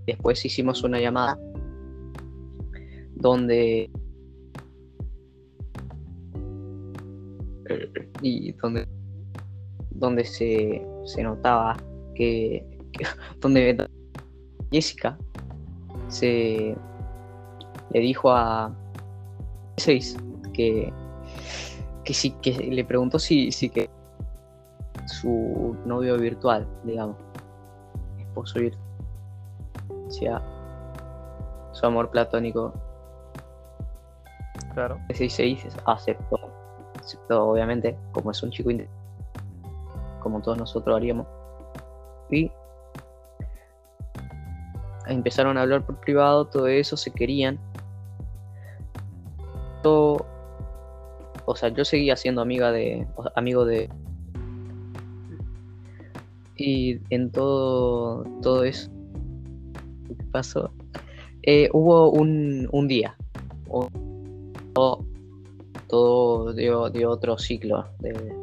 después 0.07 0.45
hicimos 0.45 0.85
una 0.85 1.01
llamada 1.01 1.39
donde 3.17 3.91
y 8.23 8.53
donde 8.53 8.87
donde 9.91 10.25
se, 10.25 10.87
se 11.05 11.23
notaba 11.23 11.77
que- 12.15 12.65
donde 13.41 13.77
Jessica 14.77 15.17
se 16.09 16.77
le 17.91 18.01
dijo 18.01 18.31
a 18.31 18.73
6 19.79 20.17
que 20.53 20.93
que 22.05 22.15
sí 22.15 22.31
que 22.43 22.53
le 22.53 22.85
preguntó 22.85 23.19
si, 23.19 23.51
si 23.51 23.69
que 23.71 23.91
su 25.07 25.77
novio 25.87 26.19
virtual 26.19 26.67
digamos 26.85 27.17
esposo 28.19 28.61
virtual 28.61 28.85
o 30.07 30.11
sea 30.11 30.43
su 31.73 31.87
amor 31.87 32.11
platónico 32.11 32.73
Claro. 34.77 35.01
16 35.09 35.75
aceptó, 35.87 36.39
aceptó 37.01 37.49
obviamente, 37.49 37.97
como 38.13 38.31
es 38.31 38.43
un 38.43 38.51
chico 38.51 38.69
como 40.21 40.43
todos 40.43 40.59
nosotros 40.59 40.95
haríamos. 40.95 41.27
Y 42.31 42.53
empezaron 45.09 45.59
a 45.59 45.63
hablar 45.63 45.85
por 45.85 46.01
privado, 46.01 46.47
todo 46.47 46.67
eso, 46.67 46.97
se 46.97 47.11
querían. 47.13 47.59
Yo- 49.85 50.25
o 51.45 51.55
sea, 51.57 51.69
yo 51.69 51.85
seguía 51.85 52.17
siendo 52.17 52.41
amiga 52.41 52.73
de, 52.73 53.07
amigo 53.35 53.65
de... 53.65 53.89
Y 56.57 56.99
en 57.11 57.31
todo, 57.31 58.25
todo 58.43 58.65
eso 58.65 58.91
que 60.09 60.25
pasó, 60.33 60.71
eh, 61.43 61.69
hubo 61.73 62.11
un, 62.11 62.69
un 62.73 62.89
día, 62.89 63.15
o- 63.69 63.89
todo, 64.73 65.05
todo 65.89 66.53
dio, 66.55 66.89
dio 66.91 67.11
otro 67.11 67.37
ciclo 67.39 67.87
de- 67.99 68.35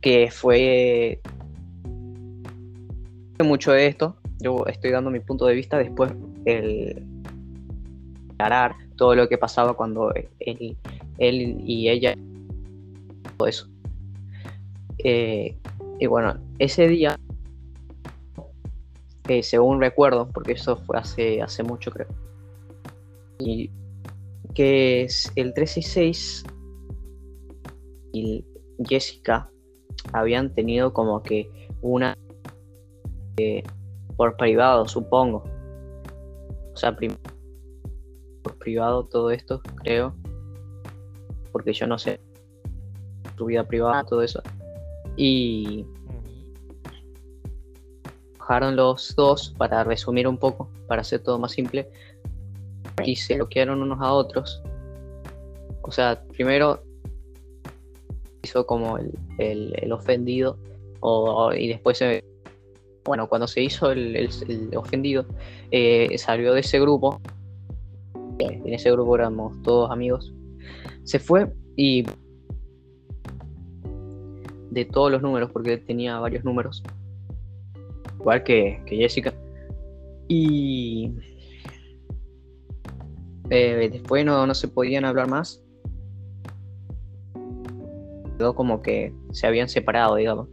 que 0.00 0.30
fue 0.30 1.20
mucho 3.44 3.72
de 3.72 3.86
esto 3.86 4.16
yo 4.38 4.66
estoy 4.66 4.90
dando 4.90 5.10
mi 5.10 5.20
punto 5.20 5.46
de 5.46 5.54
vista 5.54 5.78
después 5.78 6.12
el 6.44 7.04
aclarar 8.32 8.76
todo 8.96 9.14
lo 9.14 9.28
que 9.28 9.38
pasaba 9.38 9.74
cuando 9.74 10.12
él, 10.40 10.76
él 11.18 11.60
y 11.64 11.88
ella 11.88 12.14
todo 13.36 13.48
eso. 13.48 13.68
Eh, 14.98 15.56
y 15.98 16.06
bueno 16.06 16.38
ese 16.58 16.88
día 16.88 17.18
eh, 19.28 19.42
según 19.42 19.80
recuerdo 19.80 20.28
porque 20.28 20.52
eso 20.52 20.76
fue 20.76 20.98
hace 20.98 21.42
hace 21.42 21.62
mucho 21.62 21.90
creo 21.90 22.08
Y 23.38 23.70
que 24.54 25.02
es 25.02 25.30
el 25.36 25.52
366 25.52 26.44
y 28.12 28.44
Jessica 28.88 29.50
habían 30.12 30.54
tenido 30.54 30.92
como 30.94 31.22
que 31.22 31.50
una 31.82 32.16
por 34.16 34.36
privado, 34.36 34.86
supongo. 34.88 35.44
O 36.72 36.76
sea, 36.76 36.94
por 38.42 38.58
privado 38.58 39.04
todo 39.04 39.30
esto, 39.30 39.60
creo. 39.82 40.14
Porque 41.52 41.72
yo 41.72 41.86
no 41.86 41.98
sé 41.98 42.20
tu 43.36 43.46
vida 43.46 43.64
privada, 43.64 44.04
todo 44.04 44.22
eso. 44.22 44.42
Y 45.16 45.84
bajaron 48.38 48.76
los 48.76 49.14
dos 49.16 49.54
para 49.56 49.84
resumir 49.84 50.28
un 50.28 50.38
poco, 50.38 50.70
para 50.86 51.02
hacer 51.02 51.22
todo 51.22 51.38
más 51.38 51.52
simple. 51.52 51.88
Y 53.04 53.16
se 53.16 53.36
bloquearon 53.36 53.82
unos 53.82 54.00
a 54.00 54.12
otros. 54.12 54.62
O 55.82 55.90
sea, 55.90 56.22
primero 56.32 56.82
hizo 58.42 58.66
como 58.66 58.98
el, 59.38 59.92
ofendido 59.92 60.58
o, 61.00 61.52
y 61.52 61.68
después 61.68 61.98
se 61.98 62.24
bueno, 63.06 63.28
cuando 63.28 63.46
se 63.46 63.62
hizo 63.62 63.92
el, 63.92 64.28
ofendido, 64.76 65.26
eh, 65.70 66.16
salió 66.18 66.52
de 66.52 66.60
ese 66.60 66.80
grupo. 66.80 67.20
En 68.38 68.74
ese 68.74 68.90
grupo 68.90 69.14
éramos 69.14 69.62
todos 69.62 69.90
amigos. 69.90 70.34
Se 71.04 71.18
fue 71.18 71.50
y 71.76 72.04
de 74.70 74.84
todos 74.84 75.10
los 75.10 75.22
números, 75.22 75.50
porque 75.52 75.78
tenía 75.78 76.18
varios 76.18 76.44
números, 76.44 76.82
igual 78.18 78.42
que, 78.42 78.82
Jessica. 78.86 79.32
Y 80.28 81.12
eh, 83.48 83.88
después 83.90 84.24
no, 84.24 84.46
no 84.46 84.54
se 84.54 84.68
podían 84.68 85.04
hablar 85.04 85.28
más. 85.28 85.62
Quedó 88.36 88.54
como 88.54 88.82
que 88.82 89.14
se 89.30 89.46
habían 89.46 89.68
separado, 89.68 90.16
digamos. 90.16 90.48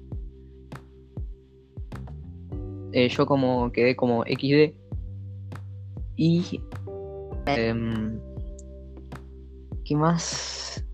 Eh, 2.93 3.09
yo 3.09 3.25
como 3.25 3.71
quedé 3.71 3.95
como 3.95 4.23
XD. 4.23 4.73
Y... 6.15 6.61
Em, 7.47 8.19
¿Qué 9.83 9.95
más? 9.95 10.85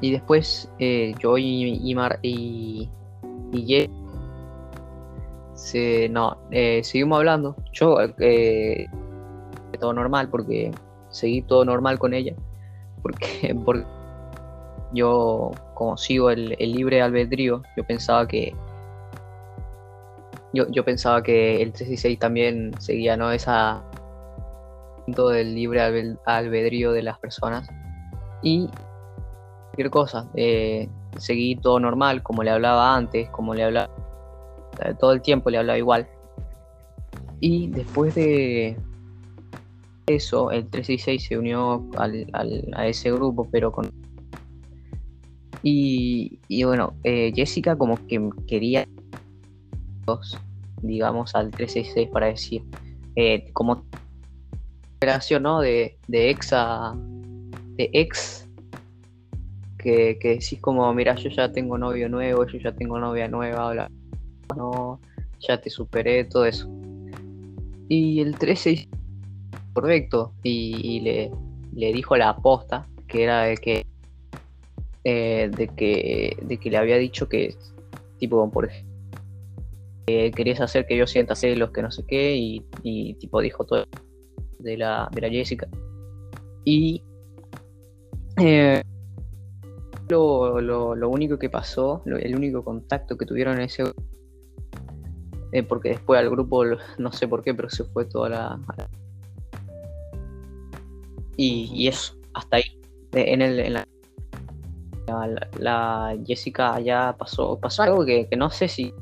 Y 0.00 0.12
después 0.12 0.70
eh, 0.78 1.14
yo 1.18 1.36
y, 1.36 1.80
y, 1.82 1.94
Mar, 1.94 2.18
y, 2.22 2.88
y 3.52 3.90
se, 5.54 6.08
no, 6.08 6.38
eh, 6.50 6.82
seguimos 6.82 7.18
hablando. 7.18 7.56
Yo 7.72 7.98
todo 9.80 9.92
normal 9.92 10.30
porque 10.30 10.70
seguí 11.10 11.42
todo 11.42 11.64
normal 11.64 11.98
con 11.98 12.14
ella. 12.14 12.34
Porque, 13.02 13.54
porque 13.64 13.84
yo 14.92 15.50
como 15.74 15.96
sigo 15.96 16.30
el, 16.30 16.56
el 16.58 16.72
libre 16.72 17.02
albedrío, 17.02 17.62
yo 17.76 17.84
pensaba 17.84 18.26
que 18.28 18.54
yo, 20.54 20.66
yo 20.70 20.84
pensaba 20.84 21.22
que 21.22 21.60
el 21.60 21.72
316 21.72 22.18
también 22.18 22.72
seguía, 22.78 23.16
¿no? 23.16 23.30
Esa 23.32 23.84
del 25.06 25.54
libre 25.54 25.80
albedrío 26.24 26.92
de 26.92 27.02
las 27.02 27.18
personas. 27.18 27.68
Y 28.42 28.68
cualquier 29.66 29.90
cosa, 29.90 30.30
eh, 30.34 30.88
seguí 31.18 31.56
todo 31.56 31.80
normal, 31.80 32.22
como 32.22 32.42
le 32.42 32.50
hablaba 32.50 32.96
antes, 32.96 33.28
como 33.30 33.54
le 33.54 33.64
hablaba 33.64 33.90
todo 34.98 35.12
el 35.12 35.22
tiempo 35.22 35.50
le 35.50 35.58
hablaba 35.58 35.78
igual. 35.78 36.08
Y 37.40 37.68
después 37.68 38.14
de 38.14 38.76
eso, 40.06 40.50
el 40.50 40.68
366 40.68 41.26
se 41.28 41.38
unió 41.38 41.88
al, 41.96 42.26
a 42.74 42.86
ese 42.86 43.12
grupo, 43.12 43.48
pero 43.50 43.72
con... 43.72 43.90
Y, 45.62 46.38
y 46.48 46.64
bueno, 46.64 46.94
eh, 47.04 47.32
Jessica 47.34 47.76
como 47.76 47.96
que 48.06 48.28
quería 48.46 48.86
digamos, 50.82 51.34
al 51.34 51.50
366 51.50 52.10
para 52.10 52.26
decir, 52.26 52.62
eh, 53.16 53.50
como 53.52 53.84
relación, 55.00 55.42
¿no? 55.42 55.60
De, 55.60 55.98
de 56.08 56.30
ex 56.30 56.52
a. 56.52 56.94
de 57.76 57.90
ex. 57.92 58.48
Que, 59.78 60.18
que 60.18 60.28
decís 60.30 60.58
como, 60.62 60.92
mira, 60.94 61.14
yo 61.16 61.28
ya 61.28 61.52
tengo 61.52 61.76
novio 61.76 62.08
nuevo, 62.08 62.46
yo 62.46 62.58
ya 62.58 62.72
tengo 62.72 62.98
novia 62.98 63.28
nueva, 63.28 63.70
bla, 63.70 63.90
no, 64.56 64.98
ya 65.40 65.60
te 65.60 65.68
superé, 65.68 66.24
todo 66.24 66.46
eso. 66.46 66.70
Y 67.88 68.20
el 68.20 68.38
366 68.38 68.88
correcto, 69.74 70.32
y, 70.42 71.00
le, 71.00 71.30
le 71.74 71.92
dijo 71.92 72.16
la 72.16 72.30
aposta, 72.30 72.86
que 73.08 73.24
era 73.24 73.42
de 73.42 73.56
que, 73.56 73.86
eh, 75.04 75.50
de 75.54 75.68
que, 75.68 76.36
de 76.40 76.56
que 76.56 76.70
le 76.70 76.78
había 76.78 76.96
dicho 76.96 77.28
que, 77.28 77.54
tipo, 78.18 78.50
por 78.50 78.66
ejemplo, 78.66 78.93
querías 80.06 80.60
hacer 80.60 80.86
que 80.86 80.96
yo 80.96 81.06
sienta 81.06 81.34
celos, 81.34 81.70
que 81.70 81.82
no 81.82 81.90
sé 81.90 82.04
qué, 82.06 82.36
y, 82.36 83.14
tipo 83.14 83.40
dijo 83.40 83.64
todo 83.64 83.86
de 84.58 84.76
la, 84.76 85.08
de 85.12 85.20
la 85.20 85.28
Jessica. 85.28 85.66
Y 86.64 87.02
eh, 88.38 88.82
lo, 90.08 90.60
lo, 90.60 91.08
único 91.08 91.38
que 91.38 91.48
pasó, 91.48 92.02
el 92.06 92.36
único 92.36 92.64
contacto 92.64 93.16
que 93.16 93.26
tuvieron 93.26 93.56
en 93.56 93.62
ese 93.62 93.84
eh, 95.54 95.62
porque 95.62 95.90
después 95.90 96.18
al 96.18 96.28
grupo, 96.30 96.64
no 96.98 97.12
sé 97.12 97.28
por 97.28 97.42
qué, 97.44 97.54
pero 97.54 97.70
se 97.70 97.84
fue 97.84 98.04
toda 98.06 98.28
la... 98.28 98.60
Y, 101.36 101.70
y 101.72 101.86
eso, 101.86 102.16
hasta 102.32 102.56
ahí. 102.56 102.64
En, 103.12 103.40
el, 103.40 103.60
en 103.60 103.74
la, 103.74 103.86
la, 105.60 106.18
Jessica 106.26 106.80
ya 106.80 107.14
pasó, 107.16 107.56
pasó 107.60 107.84
algo 107.84 108.04
que, 108.04 108.26
que 108.28 108.36
no 108.36 108.50
sé 108.50 108.66
si 108.66 108.92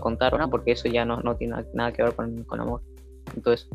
contar 0.00 0.34
o 0.34 0.38
no, 0.38 0.48
porque 0.50 0.72
eso 0.72 0.88
ya 0.88 1.04
no, 1.04 1.20
no 1.20 1.36
tiene 1.36 1.64
nada 1.74 1.92
que 1.92 2.02
ver 2.02 2.14
con, 2.14 2.44
con 2.44 2.60
amor. 2.60 2.82
Entonces, 3.34 3.68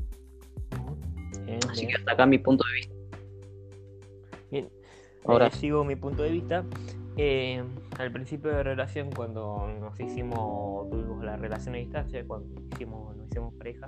así 1.70 1.88
que 1.88 1.96
hasta 1.96 2.14
acá 2.14 2.26
mi 2.26 2.38
punto 2.38 2.64
de 2.68 2.74
vista. 2.74 2.94
Bien, 4.52 4.70
ahora 5.26 5.48
eh, 5.48 5.52
sigo 5.52 5.84
mi 5.84 5.96
punto 5.96 6.24
de 6.24 6.32
vista. 6.32 6.66
Eh, 7.16 7.64
al 8.00 8.12
principio 8.12 8.52
de 8.52 8.64
relación, 8.64 9.12
cuando 9.12 9.68
nos 9.80 10.00
hicimos, 10.00 10.90
tuvimos 10.90 11.24
la 11.24 11.38
relación 11.38 11.76
a 11.76 11.78
distancia, 11.78 12.26
cuando 12.26 12.62
hicimos, 12.74 13.16
nos 13.16 13.28
hicimos 13.28 13.54
pareja, 13.54 13.88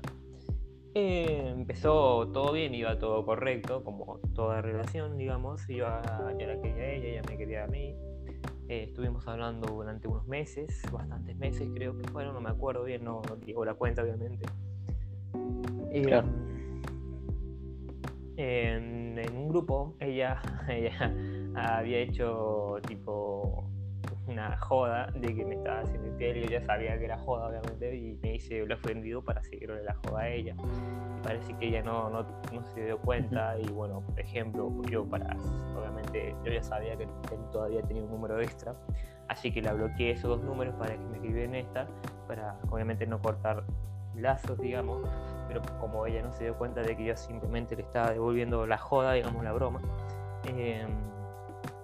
eh, 0.98 1.52
empezó 1.54 2.30
todo 2.30 2.54
bien, 2.54 2.74
iba 2.74 2.98
todo 2.98 3.26
correcto, 3.26 3.84
como 3.84 4.20
toda 4.34 4.62
relación, 4.62 5.18
digamos. 5.18 5.68
Iba, 5.70 6.02
yo 6.40 6.48
la 6.48 6.62
quería 6.62 6.84
a 6.84 6.92
ella, 6.92 7.08
ella 7.08 7.22
me 7.28 7.38
quería 7.38 7.64
a 7.66 7.68
mí. 7.68 7.96
Eh, 8.68 8.86
estuvimos 8.88 9.28
hablando 9.28 9.68
durante 9.68 10.08
unos 10.08 10.28
meses, 10.28 10.82
bastantes 10.92 11.38
meses 11.38 11.70
creo 11.74 11.96
que 11.98 12.08
fueron, 12.10 12.34
no 12.34 12.42
me 12.42 12.50
acuerdo 12.50 12.84
bien, 12.84 13.04
no, 13.04 13.22
no 13.30 13.36
digo 13.36 13.64
la 13.64 13.76
cuenta 13.76 14.02
obviamente. 14.02 14.46
Eh, 15.92 16.24
en, 18.38 19.38
un 19.38 19.50
grupo 19.50 19.96
ella, 20.00 20.42
ella 20.68 21.14
había 21.56 22.00
hecho 22.00 22.78
tipo 22.88 23.70
una 24.28 24.58
joda 24.58 25.08
de 25.14 25.36
que 25.36 25.46
me 25.46 25.56
estaba 25.56 25.82
haciendo 25.82 26.08
infiel 26.08 26.44
yo 26.44 26.50
ya 26.50 26.62
sabía 26.62 26.98
que 26.98 27.06
era 27.06 27.18
joda 27.18 27.48
obviamente 27.48 27.96
y 27.96 28.18
me 28.22 28.36
hice 28.36 28.62
el 28.62 28.72
ofendido 28.72 29.22
para 29.24 29.44
seguirle 29.44 29.84
la 29.84 29.96
joda 30.06 30.22
a 30.22 30.30
ella. 30.30 30.56
Y 31.18 31.22
parece 31.22 31.54
que 31.58 31.68
ella 31.68 31.84
no, 31.84 32.10
no, 32.10 32.24
no, 32.52 32.64
se 32.74 32.86
dio 32.86 32.98
cuenta 33.00 33.58
y 33.60 33.68
bueno 33.72 34.02
por 34.02 34.20
ejemplo 34.20 34.72
yo 34.90 35.06
para 35.06 35.36
obviamente 35.78 36.36
yo 36.44 36.52
ya 36.52 36.64
sabía 36.64 36.98
que 36.98 37.04
él 37.04 37.10
todavía 37.52 37.82
tenía 37.84 38.04
un 38.04 38.10
número 38.10 38.40
extra 38.42 38.76
así 39.28 39.52
que 39.52 39.62
la 39.62 39.74
bloqueé 39.74 40.12
esos 40.12 40.30
dos 40.30 40.44
números 40.44 40.76
para 40.76 40.92
que 40.92 41.04
me 41.04 41.16
escribiera 41.16 41.46
en 41.46 41.56
esta 41.56 41.88
para 42.28 42.58
obviamente 42.70 43.06
no 43.06 43.20
cortar 43.22 43.64
lazos 44.16 44.58
digamos 44.60 45.02
pero 45.48 45.62
como 45.80 46.06
ella 46.06 46.22
no 46.22 46.32
se 46.32 46.46
dio 46.46 46.58
cuenta 46.58 46.82
de 46.82 46.96
que 46.96 47.06
yo 47.06 47.16
simplemente 47.16 47.76
le 47.76 47.84
estaba 47.84 48.12
devolviendo 48.12 48.66
la 48.66 48.78
joda 48.78 49.14
digamos 49.14 49.44
la 49.44 49.54
broma 49.54 49.82
eh, 50.48 50.86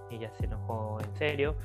ella 0.09 0.31
se 0.33 0.45
enojó 0.45 0.99
en 1.01 1.15
serio 1.15 1.55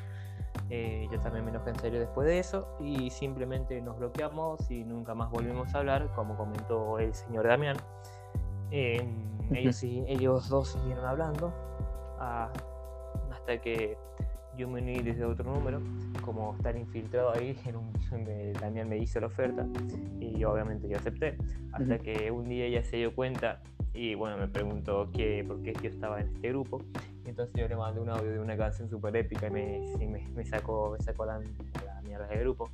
eh, 0.70 1.06
yo 1.10 1.20
también 1.20 1.44
me 1.44 1.50
enojé 1.50 1.70
en 1.70 1.78
serio 1.78 2.00
después 2.00 2.26
de 2.26 2.38
eso 2.38 2.68
y 2.80 3.10
simplemente 3.10 3.80
nos 3.80 3.98
bloqueamos 3.98 4.70
y 4.70 4.84
nunca 4.84 5.14
más 5.14 5.30
volvimos 5.30 5.74
a 5.74 5.78
hablar, 5.78 6.08
como 6.14 6.36
comentó 6.36 6.98
el 6.98 7.14
señor 7.14 7.46
Damián. 7.46 7.76
Eh, 8.70 9.06
ellos, 9.52 9.82
ellos 9.82 10.48
dos 10.48 10.72
siguieron 10.72 11.04
hablando 11.04 11.52
ah, 12.18 12.50
hasta 13.32 13.60
que 13.60 13.96
yo 14.56 14.68
me 14.68 14.80
uní 14.80 14.98
desde 15.00 15.24
otro 15.24 15.52
número, 15.52 15.80
como 16.22 16.54
estar 16.56 16.76
infiltrado 16.76 17.32
ahí, 17.32 17.56
en 17.66 17.76
un, 17.76 17.92
Damián 18.60 18.88
me 18.88 18.98
hizo 18.98 19.20
la 19.20 19.26
oferta 19.26 19.66
y 20.20 20.42
obviamente 20.44 20.88
yo 20.88 20.96
acepté, 20.96 21.36
hasta 21.72 21.98
que 21.98 22.30
un 22.30 22.48
día 22.48 22.66
ella 22.66 22.82
se 22.82 22.96
dio 22.96 23.14
cuenta 23.14 23.60
y 23.96 24.14
bueno, 24.14 24.36
me 24.36 24.46
preguntó 24.48 25.10
qué, 25.12 25.44
por 25.46 25.62
qué 25.62 25.72
yo 25.82 25.88
estaba 25.88 26.20
en 26.20 26.28
este 26.28 26.50
grupo. 26.50 26.82
Entonces 27.24 27.54
yo 27.58 27.66
le 27.66 27.76
mandé 27.76 28.00
un 28.00 28.10
audio 28.10 28.30
de 28.30 28.38
una 28.38 28.56
canción 28.56 28.88
súper 28.88 29.16
épica 29.16 29.48
y 29.48 29.50
me, 29.50 30.28
me, 30.34 30.44
sacó, 30.44 30.94
me 30.96 31.02
sacó 31.02 31.24
la, 31.24 31.40
mierda 32.04 32.26
del 32.26 32.40
grupo. 32.40 32.70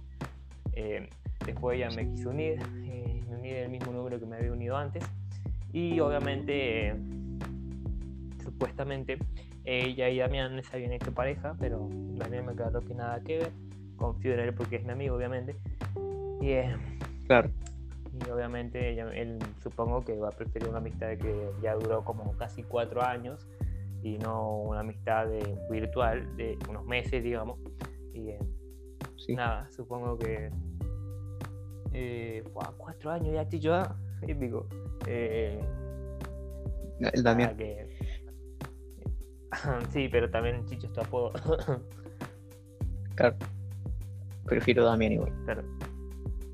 Eh, 0.73 1.09
después 1.47 1.77
ella 1.77 1.91
me 1.91 2.09
quiso 2.09 2.31
unir, 2.31 2.61
eh, 2.85 3.23
me 3.29 3.37
uní 3.37 3.51
del 3.53 3.71
mismo 3.71 3.93
número 3.93 4.19
que 4.19 4.27
me 4.27 4.37
había 4.37 4.53
unido 4.53 4.77
antes. 4.77 5.05
Y 5.73 6.01
obviamente, 6.01 6.95
supuestamente, 8.43 9.19
ella 9.65 10.09
y 10.09 10.19
Damián 10.19 10.63
se 10.63 10.77
habían 10.77 10.93
hecho 10.93 11.13
pareja, 11.13 11.55
pero 11.59 11.89
Damián 11.91 12.47
me 12.47 12.53
aclaró 12.53 12.81
que 12.81 12.95
nada 12.95 13.21
que 13.21 13.39
ver. 13.39 13.53
Confío 13.97 14.35
en 14.35 14.41
él 14.41 14.55
porque 14.55 14.77
es 14.77 14.85
mi 14.85 14.93
amigo, 14.93 15.17
obviamente. 15.17 15.57
Y, 16.41 16.51
eh, 16.51 16.77
Claro. 17.27 17.51
y 18.27 18.31
obviamente 18.31 18.91
ella- 18.91 19.13
él 19.15 19.39
supongo 19.63 20.05
que 20.05 20.17
va 20.19 20.29
a 20.29 20.33
preferir 20.33 20.69
una 20.69 20.79
amistad 20.79 21.17
que 21.17 21.51
ya 21.63 21.75
duró 21.75 22.05
como 22.05 22.37
casi 22.37 22.63
cuatro 22.65 23.03
años 23.03 23.47
y 24.03 24.19
no 24.19 24.59
una 24.63 24.81
amistad 24.81 25.29
de- 25.29 25.57
virtual 25.71 26.37
de 26.37 26.59
unos 26.69 26.85
meses, 26.85 27.23
digamos. 27.23 27.59
Y 28.13 28.31
eh, 28.31 28.39
Sí. 29.17 29.35
nada, 29.37 29.71
supongo 29.71 30.19
que 30.19 30.51
eh, 31.93 32.43
buah, 32.55 32.73
cuatro 32.77 33.11
años 33.11 33.35
ya, 33.35 33.47
Chicho, 33.49 33.75
ah, 33.75 33.95
épico. 34.23 34.67
Eh, 35.07 35.61
El 37.13 37.23
Damián. 37.23 37.57
que- 37.57 37.92
sí, 39.91 40.09
pero 40.11 40.31
también 40.31 40.65
Chicho 40.67 40.87
es 40.87 40.93
tu 40.93 41.01
apodo. 41.01 41.33
Claro. 43.15 43.37
Prefiero 44.47 44.85
Damián 44.87 45.13
igual. 45.13 45.33
Claro. 45.45 45.63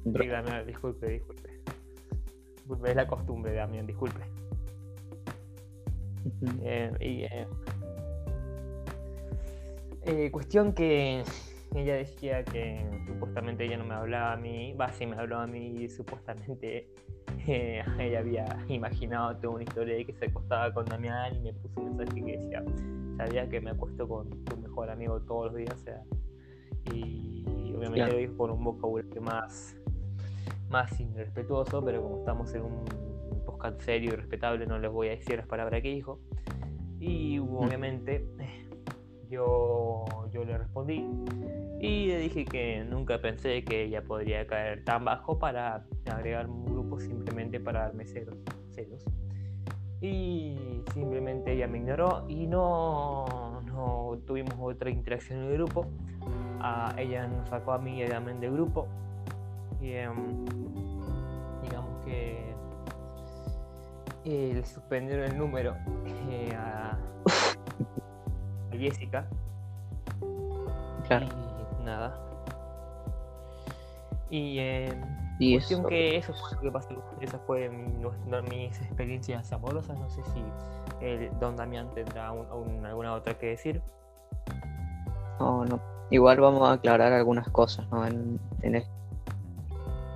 Bro. 0.05 0.23
Sí, 0.25 0.29
Damián, 0.29 0.67
disculpe, 0.67 1.09
disculpe. 1.09 1.61
Disculpe, 2.57 2.91
es 2.91 2.97
la 2.97 3.07
costumbre, 3.07 3.55
Damián, 3.55 3.87
disculpe. 3.87 4.21
Ujú. 6.25 6.59
Eh, 6.63 6.93
y, 7.01 7.23
eh, 7.23 7.47
eh, 10.03 10.31
cuestión 10.33 10.73
que 10.73 11.23
ella 11.75 11.95
decía 11.95 12.45
que 12.45 12.85
supuestamente 13.07 13.65
ella 13.65 13.77
no 13.77 13.85
me 13.85 13.95
hablaba 13.95 14.33
a 14.33 14.37
mí, 14.37 14.73
va, 14.73 14.91
sí 14.93 15.07
me 15.07 15.17
hablaba 15.17 15.45
a 15.45 15.47
mí 15.47 15.85
y 15.85 15.89
supuestamente 15.89 16.89
eh, 17.53 17.83
ella 17.99 18.19
había 18.21 18.65
imaginado 18.69 19.37
toda 19.37 19.55
una 19.55 19.65
historia 19.65 19.97
de 19.97 20.05
que 20.05 20.13
se 20.15 20.27
acostaba 20.27 20.73
con 20.73 20.85
Damián 20.87 21.37
y 21.37 21.41
me 21.41 21.53
puso 21.53 21.81
un 21.81 21.97
mensaje 21.97 22.25
que 22.25 22.39
decía, 22.39 22.63
sabía 23.17 23.49
que 23.49 23.61
me 23.61 23.71
acuesto 23.71 24.07
con 24.09 24.31
tu 24.45 24.57
mejor 24.59 24.91
amigo 24.91 25.21
todos 25.23 25.47
los 25.47 25.57
días, 25.57 25.75
o 25.75 25.79
sea, 25.79 26.03
y 26.93 27.45
obviamente 27.77 27.95
Claro. 27.95 28.13
lo 28.13 28.19
dijo 28.19 28.37
con 28.37 28.51
un 28.51 28.65
vocabulario 28.65 29.23
más, 29.23 29.77
más 30.71 31.01
irrespetuoso, 31.01 31.85
pero 31.85 32.03
como 32.03 32.19
estamos 32.19 32.55
en 32.55 32.63
un 32.63 32.85
podcast 33.45 33.81
serio 33.83 34.13
y 34.13 34.17
respetable, 34.17 34.67
no 34.67 34.79
les 34.79 34.91
voy 34.91 35.09
a 35.09 35.11
decir 35.11 35.37
las 35.37 35.47
palabras 35.47 35.83
que 35.83 35.89
dijo. 35.89 36.21
Y 37.01 37.39
obviamente 37.39 38.27
yo, 39.29 40.05
yo 40.31 40.45
le 40.45 40.59
respondí 40.59 41.05
y 41.81 42.07
le 42.07 42.19
dije 42.19 42.45
que 42.45 42.85
nunca 42.85 43.21
pensé 43.21 43.63
que 43.65 43.85
ella 43.85 44.03
podría 44.03 44.47
caer 44.47 44.85
tan 44.85 45.05
bajo 45.05 45.39
para 45.39 45.85
agregar 46.11 46.49
un 46.49 46.65
grupo 46.65 46.99
simplemente 46.99 47.61
para 47.61 47.83
darme 47.83 48.05
celos. 48.05 48.37
celos. 48.75 49.05
Y 50.01 50.83
simplemente 50.93 51.53
ella 51.53 51.67
me 51.67 51.79
ignoró 51.79 52.25
y 52.29 52.47
no, 52.47 53.61
no 53.67 54.19
tuvimos 54.27 54.55
otra 54.61 54.91
interacción 54.91 55.41
en 55.41 55.45
el 55.47 55.53
grupo. 55.55 55.87
Ah, 56.61 56.93
ella 56.97 57.27
nos 57.27 57.49
sacó 57.49 57.73
a 57.73 57.79
mí 57.79 58.01
y 58.01 58.07
Damián 58.07 58.41
del 58.41 58.53
grupo. 58.53 58.89
Y 59.81 59.93
em, 59.93 60.45
digamos 61.63 62.05
que 62.05 62.55
eh, 64.25 64.53
le 64.55 64.65
suspendieron 64.65 65.25
el 65.25 65.39
número 65.39 65.77
eh, 66.31 66.53
a, 66.57 66.99
a 68.73 68.77
Jessica. 68.77 69.27
Claro. 71.07 71.27
Y 71.81 71.85
nada. 71.85 72.19
Y 74.31 74.59
eh, 74.59 75.01
Y 75.39 75.55
cuestión 75.55 75.81
eso. 75.81 75.89
que 75.89 76.17
eso 76.17 76.35
fue 76.35 76.57
lo 76.57 76.61
que 76.63 76.71
pasó. 76.73 76.89
Esas 77.21 77.41
fueron 77.47 77.77
mi- 78.01 78.03
no- 78.27 78.43
mis 78.43 78.81
experiencias 78.83 79.51
amorosas. 79.53 79.99
No 79.99 80.11
sé 80.11 80.23
si 80.35 80.43
el 81.01 81.31
Don 81.39 81.57
Damián 81.57 81.89
tendrá 81.95 82.33
un- 82.33 82.51
un- 82.53 82.85
alguna 82.85 83.15
otra 83.15 83.35
que 83.39 83.47
decir. 83.47 83.81
No, 85.41 85.65
no. 85.65 85.81
Igual 86.11 86.41
vamos 86.41 86.69
a 86.69 86.73
aclarar 86.73 87.13
algunas 87.13 87.49
cosas, 87.51 87.89
¿no? 87.91 88.07
En, 88.07 88.39
en 88.63 88.75
el- 88.77 88.85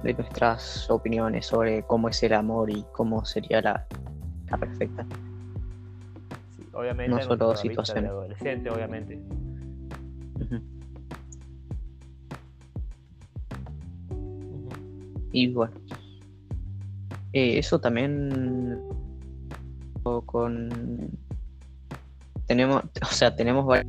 de 0.02 0.14
nuestras 0.14 0.90
opiniones 0.90 1.46
sobre 1.46 1.84
cómo 1.84 2.08
es 2.08 2.20
el 2.24 2.32
amor 2.32 2.68
y 2.70 2.84
cómo 2.92 3.24
sería 3.24 3.62
la, 3.62 3.86
la 4.50 4.56
perfecta. 4.58 5.06
Obviamente 6.72 7.10
No 7.10 7.22
solo 7.22 7.46
nuestro 7.46 7.48
vista 7.48 7.62
de 7.62 7.68
situaciones. 7.68 8.10
adolescente, 8.10 8.70
obviamente. 8.70 9.20
Y 15.32 15.48
bueno, 15.52 15.72
eh, 17.32 17.58
eso 17.58 17.80
también 17.80 18.78
con 20.26 20.68
tenemos, 22.46 22.82
o 23.00 23.06
sea, 23.06 23.34
tenemos 23.34 23.64
vari- 23.64 23.86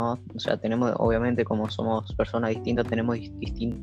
¿no? 0.00 0.18
o 0.34 0.38
sea, 0.40 0.56
tenemos 0.56 0.92
obviamente 0.98 1.44
como 1.44 1.70
somos 1.70 2.12
personas 2.14 2.50
distintas, 2.50 2.86
tenemos 2.88 3.16
dis- 3.16 3.38
distintos 3.38 3.80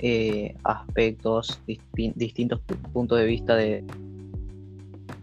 eh, 0.00 0.56
aspectos, 0.64 1.60
disti- 1.66 2.12
distintos 2.16 2.60
pu- 2.66 2.80
puntos 2.92 3.18
de 3.18 3.26
vista 3.26 3.54
de, 3.54 3.84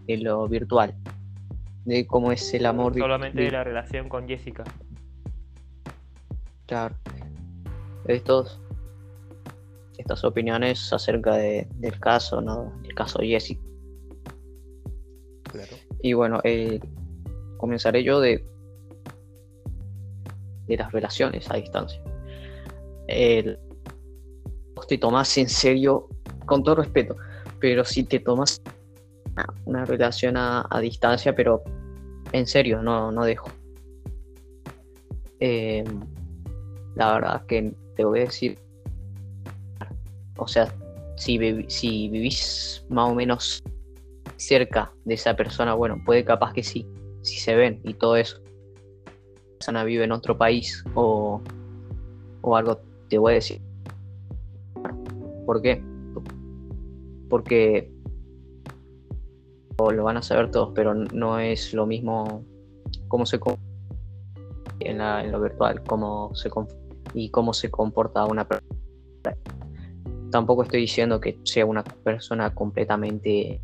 de 0.07 0.17
lo 0.19 0.47
virtual, 0.47 0.93
de 1.87 2.05
cómo 2.05 2.33
es 2.33 2.53
el 2.53 2.65
amor 2.65 2.93
Solamente 2.97 3.41
de 3.41 3.49
la 3.51 3.63
relación 3.63 4.09
con 4.09 4.27
Jessica. 4.27 4.65
Claro. 6.65 6.93
Estos, 8.07 8.59
estas 9.97 10.23
opiniones 10.25 10.91
acerca 10.91 11.35
de- 11.35 11.65
del 11.75 11.97
caso, 11.97 12.41
¿no? 12.41 12.73
El 12.83 12.93
caso 12.93 13.19
Jessica. 13.21 13.61
Claro. 15.43 15.77
Y 16.01 16.11
bueno, 16.11 16.41
eh, 16.43 16.79
comenzaré 17.55 18.03
yo 18.03 18.19
de, 18.19 18.45
de 20.67 20.75
las 20.77 20.91
relaciones 20.91 21.49
a 21.49 21.55
distancia. 21.55 22.01
El, 23.07 23.57
vos 24.75 24.85
te 24.87 24.97
tomás 24.97 25.37
en 25.37 25.47
serio, 25.47 26.09
con 26.45 26.63
todo 26.63 26.75
respeto, 26.75 27.15
pero 27.61 27.85
si 27.85 28.03
te 28.03 28.19
tomas 28.19 28.61
una, 29.31 29.45
una 29.63 29.85
relación 29.85 30.35
a, 30.35 30.67
a 30.69 30.79
distancia, 30.81 31.33
pero 31.33 31.63
en 32.31 32.47
serio, 32.47 32.81
no, 32.81 33.11
no 33.11 33.23
dejo. 33.25 33.49
Eh, 35.39 35.83
la 36.95 37.13
verdad 37.13 37.45
que 37.45 37.73
te 37.95 38.05
voy 38.05 38.19
a 38.19 38.23
decir, 38.23 38.57
o 40.37 40.47
sea, 40.47 40.73
si, 41.15 41.39
si 41.67 42.09
vivís 42.09 42.85
más 42.89 43.09
o 43.09 43.15
menos 43.15 43.63
cerca 44.37 44.91
de 45.05 45.15
esa 45.15 45.35
persona, 45.35 45.73
bueno, 45.73 46.01
puede 46.05 46.23
capaz 46.23 46.53
que 46.53 46.63
sí, 46.63 46.87
si 47.21 47.37
se 47.37 47.55
ven 47.55 47.81
y 47.83 47.93
todo 47.93 48.15
eso. 48.15 48.41
La 49.05 49.57
persona 49.59 49.83
vive 49.83 50.03
en 50.03 50.11
otro 50.11 50.37
país 50.37 50.83
o, 50.93 51.41
o 52.41 52.55
algo, 52.55 52.79
te 53.09 53.17
voy 53.17 53.33
a 53.33 53.35
decir. 53.35 53.61
¿Por 55.45 55.61
qué? 55.61 55.81
Porque 57.29 57.91
o 59.77 59.91
lo 59.91 60.03
van 60.03 60.17
a 60.17 60.21
saber 60.21 60.49
todos, 60.51 60.71
pero 60.73 60.93
no 60.93 61.39
es 61.39 61.73
lo 61.73 61.85
mismo 61.85 62.43
cómo 63.07 63.25
se 63.25 63.39
en, 64.79 64.97
la- 64.97 65.23
en 65.23 65.31
lo 65.31 65.41
virtual, 65.41 65.83
cómo 65.83 66.33
se 66.35 66.49
y 67.13 67.29
cómo 67.29 67.53
se 67.53 67.69
comporta 67.71 68.25
una 68.25 68.47
persona. 68.47 68.75
Tampoco 70.31 70.63
estoy 70.63 70.81
diciendo 70.81 71.19
que 71.19 71.39
sea 71.43 71.65
una 71.65 71.83
persona 71.83 72.53
completamente 72.53 73.61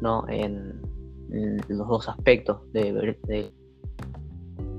no 0.00 0.26
en, 0.28 0.80
en 1.30 1.58
los 1.68 1.86
dos 1.86 2.08
aspectos 2.08 2.60
de, 2.72 3.16
de- 3.26 3.52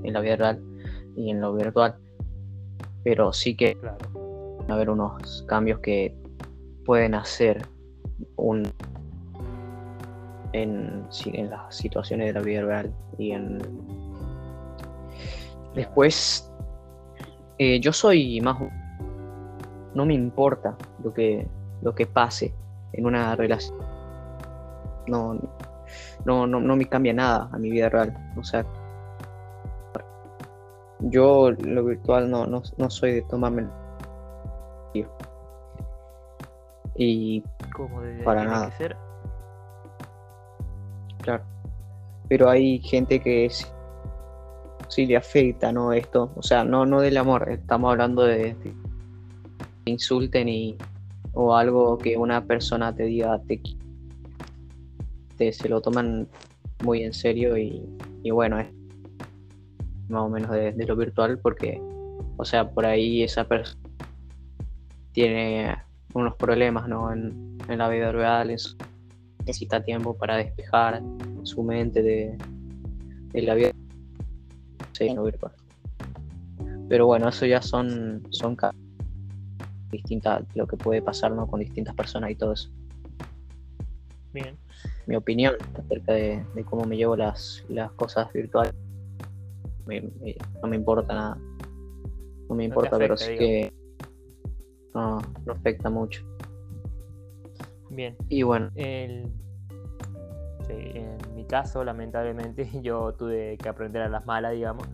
en 0.04 0.14
la 0.14 0.20
vida 0.22 0.36
real 0.36 0.64
y 1.16 1.30
en 1.30 1.42
lo 1.42 1.54
virtual 1.54 1.96
pero 3.04 3.32
sí 3.34 3.56
que 3.56 3.76
Claro. 3.76 3.98
van 4.60 4.72
a 4.72 4.74
haber 4.74 4.90
unos 4.90 5.44
cambios 5.48 5.80
que 5.80 6.16
pueden 6.86 7.14
hacer 7.14 7.66
un 8.36 8.64
en, 10.54 11.08
las 11.50 11.76
situaciones 11.76 12.28
de 12.28 12.34
la 12.34 12.42
vida 12.42 12.62
real 12.62 12.94
y 13.18 13.32
en 13.32 13.60
después 15.76 16.52
eh, 17.58 17.80
yo 17.80 17.94
soy 17.94 18.42
más 18.42 18.58
no 19.94 20.06
me 20.06 20.14
importa 20.14 20.76
lo 21.04 21.14
que 21.14 21.48
lo 21.82 21.96
que 21.96 22.06
pase 22.06 22.54
en 22.94 23.06
una 23.06 23.36
relación 23.36 23.78
no 25.08 25.38
no, 26.26 26.48
no, 26.48 26.60
no 26.60 26.76
me 26.76 26.86
cambia 26.86 27.14
nada 27.14 27.50
a 27.52 27.58
mi 27.58 27.72
vida 27.72 27.90
real 27.90 28.14
o 28.38 28.44
sea 28.44 28.66
yo 31.00 31.52
lo 31.52 31.84
virtual 31.84 32.30
no, 32.30 32.46
no, 32.46 32.62
no 32.78 32.90
soy 32.90 33.14
de 33.14 33.22
tomarme 33.24 33.68
y 36.96 37.44
Como 37.74 38.02
de- 38.02 38.24
Para 38.24 38.44
nada. 38.44 38.70
que 38.70 38.78
ser. 38.78 38.98
Claro. 41.22 41.44
Pero 42.28 42.50
hay 42.50 42.80
gente 42.80 43.20
que 43.20 43.50
sí, 44.88 45.06
le 45.06 45.18
afecta, 45.18 45.72
¿no? 45.72 45.94
Esto. 45.94 46.32
O 46.36 46.44
sea, 46.44 46.64
no, 46.64 46.86
no 46.86 47.02
del 47.02 47.18
amor. 47.18 47.50
Estamos 47.50 47.92
hablando 47.92 48.24
de, 48.24 48.56
de 48.56 48.74
insulten 49.86 50.48
y 50.50 50.78
o 51.34 51.56
algo 51.56 51.98
que 51.98 52.18
una 52.18 52.46
persona 52.46 52.94
te 52.94 53.04
diga 53.04 53.40
te 55.38 55.52
se 55.52 55.70
lo 55.70 55.82
toman 55.82 56.28
muy 56.84 57.04
en 57.04 57.14
serio 57.14 57.58
y, 57.58 57.84
y 58.22 58.32
bueno, 58.32 58.60
es 58.60 58.68
más 60.10 60.24
o 60.24 60.30
menos 60.30 60.52
de, 60.52 60.74
lo 60.86 60.96
virtual 60.96 61.40
porque, 61.40 61.82
o 62.38 62.46
sea, 62.46 62.70
por 62.70 62.86
ahí 62.86 63.24
esa 63.24 63.48
persona 63.48 63.80
tiene 65.14 65.76
unos 66.14 66.36
problemas 66.36 66.88
¿no? 66.88 67.12
en, 67.12 67.58
en 67.68 67.78
la 67.78 67.90
vida 67.90 68.12
real, 68.12 68.52
en 68.52 68.58
necesita 69.46 69.84
tiempo 69.84 70.16
para 70.16 70.38
despejar 70.38 71.02
su 71.44 71.64
mente 71.64 72.02
de, 72.02 72.38
de 73.34 73.42
la 73.42 73.56
vida 73.56 73.72
sí, 74.94 75.10
virtual. 75.24 75.54
Pero 76.88 77.08
bueno, 77.08 77.30
eso 77.30 77.46
ya 77.46 77.62
son, 77.62 78.22
son 78.30 78.56
distintas, 79.92 80.44
lo 80.56 80.68
que 80.68 80.78
puede 80.78 81.02
pasar 81.02 81.32
¿no? 81.32 81.48
con 81.48 81.60
distintas 81.60 81.96
personas 81.96 82.32
y 82.32 82.36
todo 82.36 82.54
eso. 82.54 82.70
Bien. 84.34 84.58
Mi 85.08 85.16
opinión 85.16 85.56
acerca 85.74 86.14
de, 86.14 86.46
de 86.54 86.64
cómo 86.64 86.86
me 86.86 86.96
llevo 86.98 87.16
las, 87.16 87.64
las 87.70 87.92
cosas 87.94 88.32
virtuales. 88.34 88.74
Me- 89.86 90.02
me- 90.02 90.36
no 90.62 90.70
me 90.70 90.76
importa 90.76 91.14
nada. 91.14 91.38
No 92.48 92.56
me 92.56 92.66
importa, 92.66 92.98
pero 92.98 93.16
afecta, 93.16 93.32
sí 93.32 93.38
que 93.38 93.74
no, 94.94 95.20
no 95.46 95.54
afecta 95.54 95.90
mucho. 95.90 96.24
Bien. 97.92 98.16
Y 98.30 98.44
bueno, 98.44 98.70
El- 98.76 99.28
sí, 100.66 100.74
en 100.96 101.18
mi 101.36 101.46
caso, 101.46 101.84
lamentablemente, 101.84 102.66
yo 102.82 103.14
tuve 103.14 103.58
que 103.58 103.70
aprender 103.70 104.02
a 104.02 104.10
las 104.10 104.26
malas, 104.26 104.54
digamos. 104.54 104.88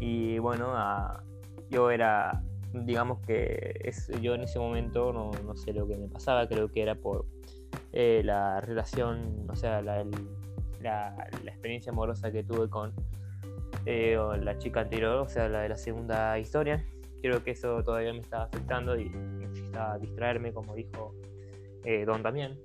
Y 0.00 0.38
bueno, 0.38 0.72
a- 0.76 1.22
yo 1.70 1.90
era, 1.90 2.42
digamos 2.72 3.20
que 3.26 3.80
es, 3.82 4.08
yo 4.20 4.34
en 4.34 4.42
ese 4.42 4.58
momento 4.58 5.12
no, 5.12 5.30
no 5.46 5.56
sé 5.56 5.72
lo 5.72 5.86
que 5.88 5.96
me 5.96 6.08
pasaba, 6.08 6.46
creo 6.46 6.68
que 6.70 6.82
era 6.82 6.94
por 6.94 7.24
eh, 7.92 8.20
la 8.24 8.60
relación, 8.60 9.46
o 9.48 9.56
sea, 9.56 9.80
la, 9.80 10.00
el- 10.02 10.10
la, 10.82 11.14
la 11.42 11.50
experiencia 11.50 11.92
amorosa 11.92 12.30
que 12.30 12.44
tuve 12.44 12.68
con 12.68 12.92
eh, 13.86 14.18
o 14.18 14.36
la 14.36 14.58
chica 14.58 14.80
anterior, 14.82 15.16
o 15.16 15.28
sea, 15.28 15.48
la 15.48 15.62
de 15.62 15.70
la 15.70 15.76
segunda 15.76 16.38
historia. 16.38 16.84
Creo 17.22 17.42
que 17.42 17.52
eso 17.52 17.82
todavía 17.82 18.12
me 18.12 18.18
estaba 18.18 18.44
afectando 18.44 18.98
y 18.98 19.08
necesitaba 19.08 19.98
distraerme, 19.98 20.52
como 20.52 20.74
dijo 20.74 21.14
eh, 21.84 22.04
Don 22.04 22.22
Damián. 22.22 22.56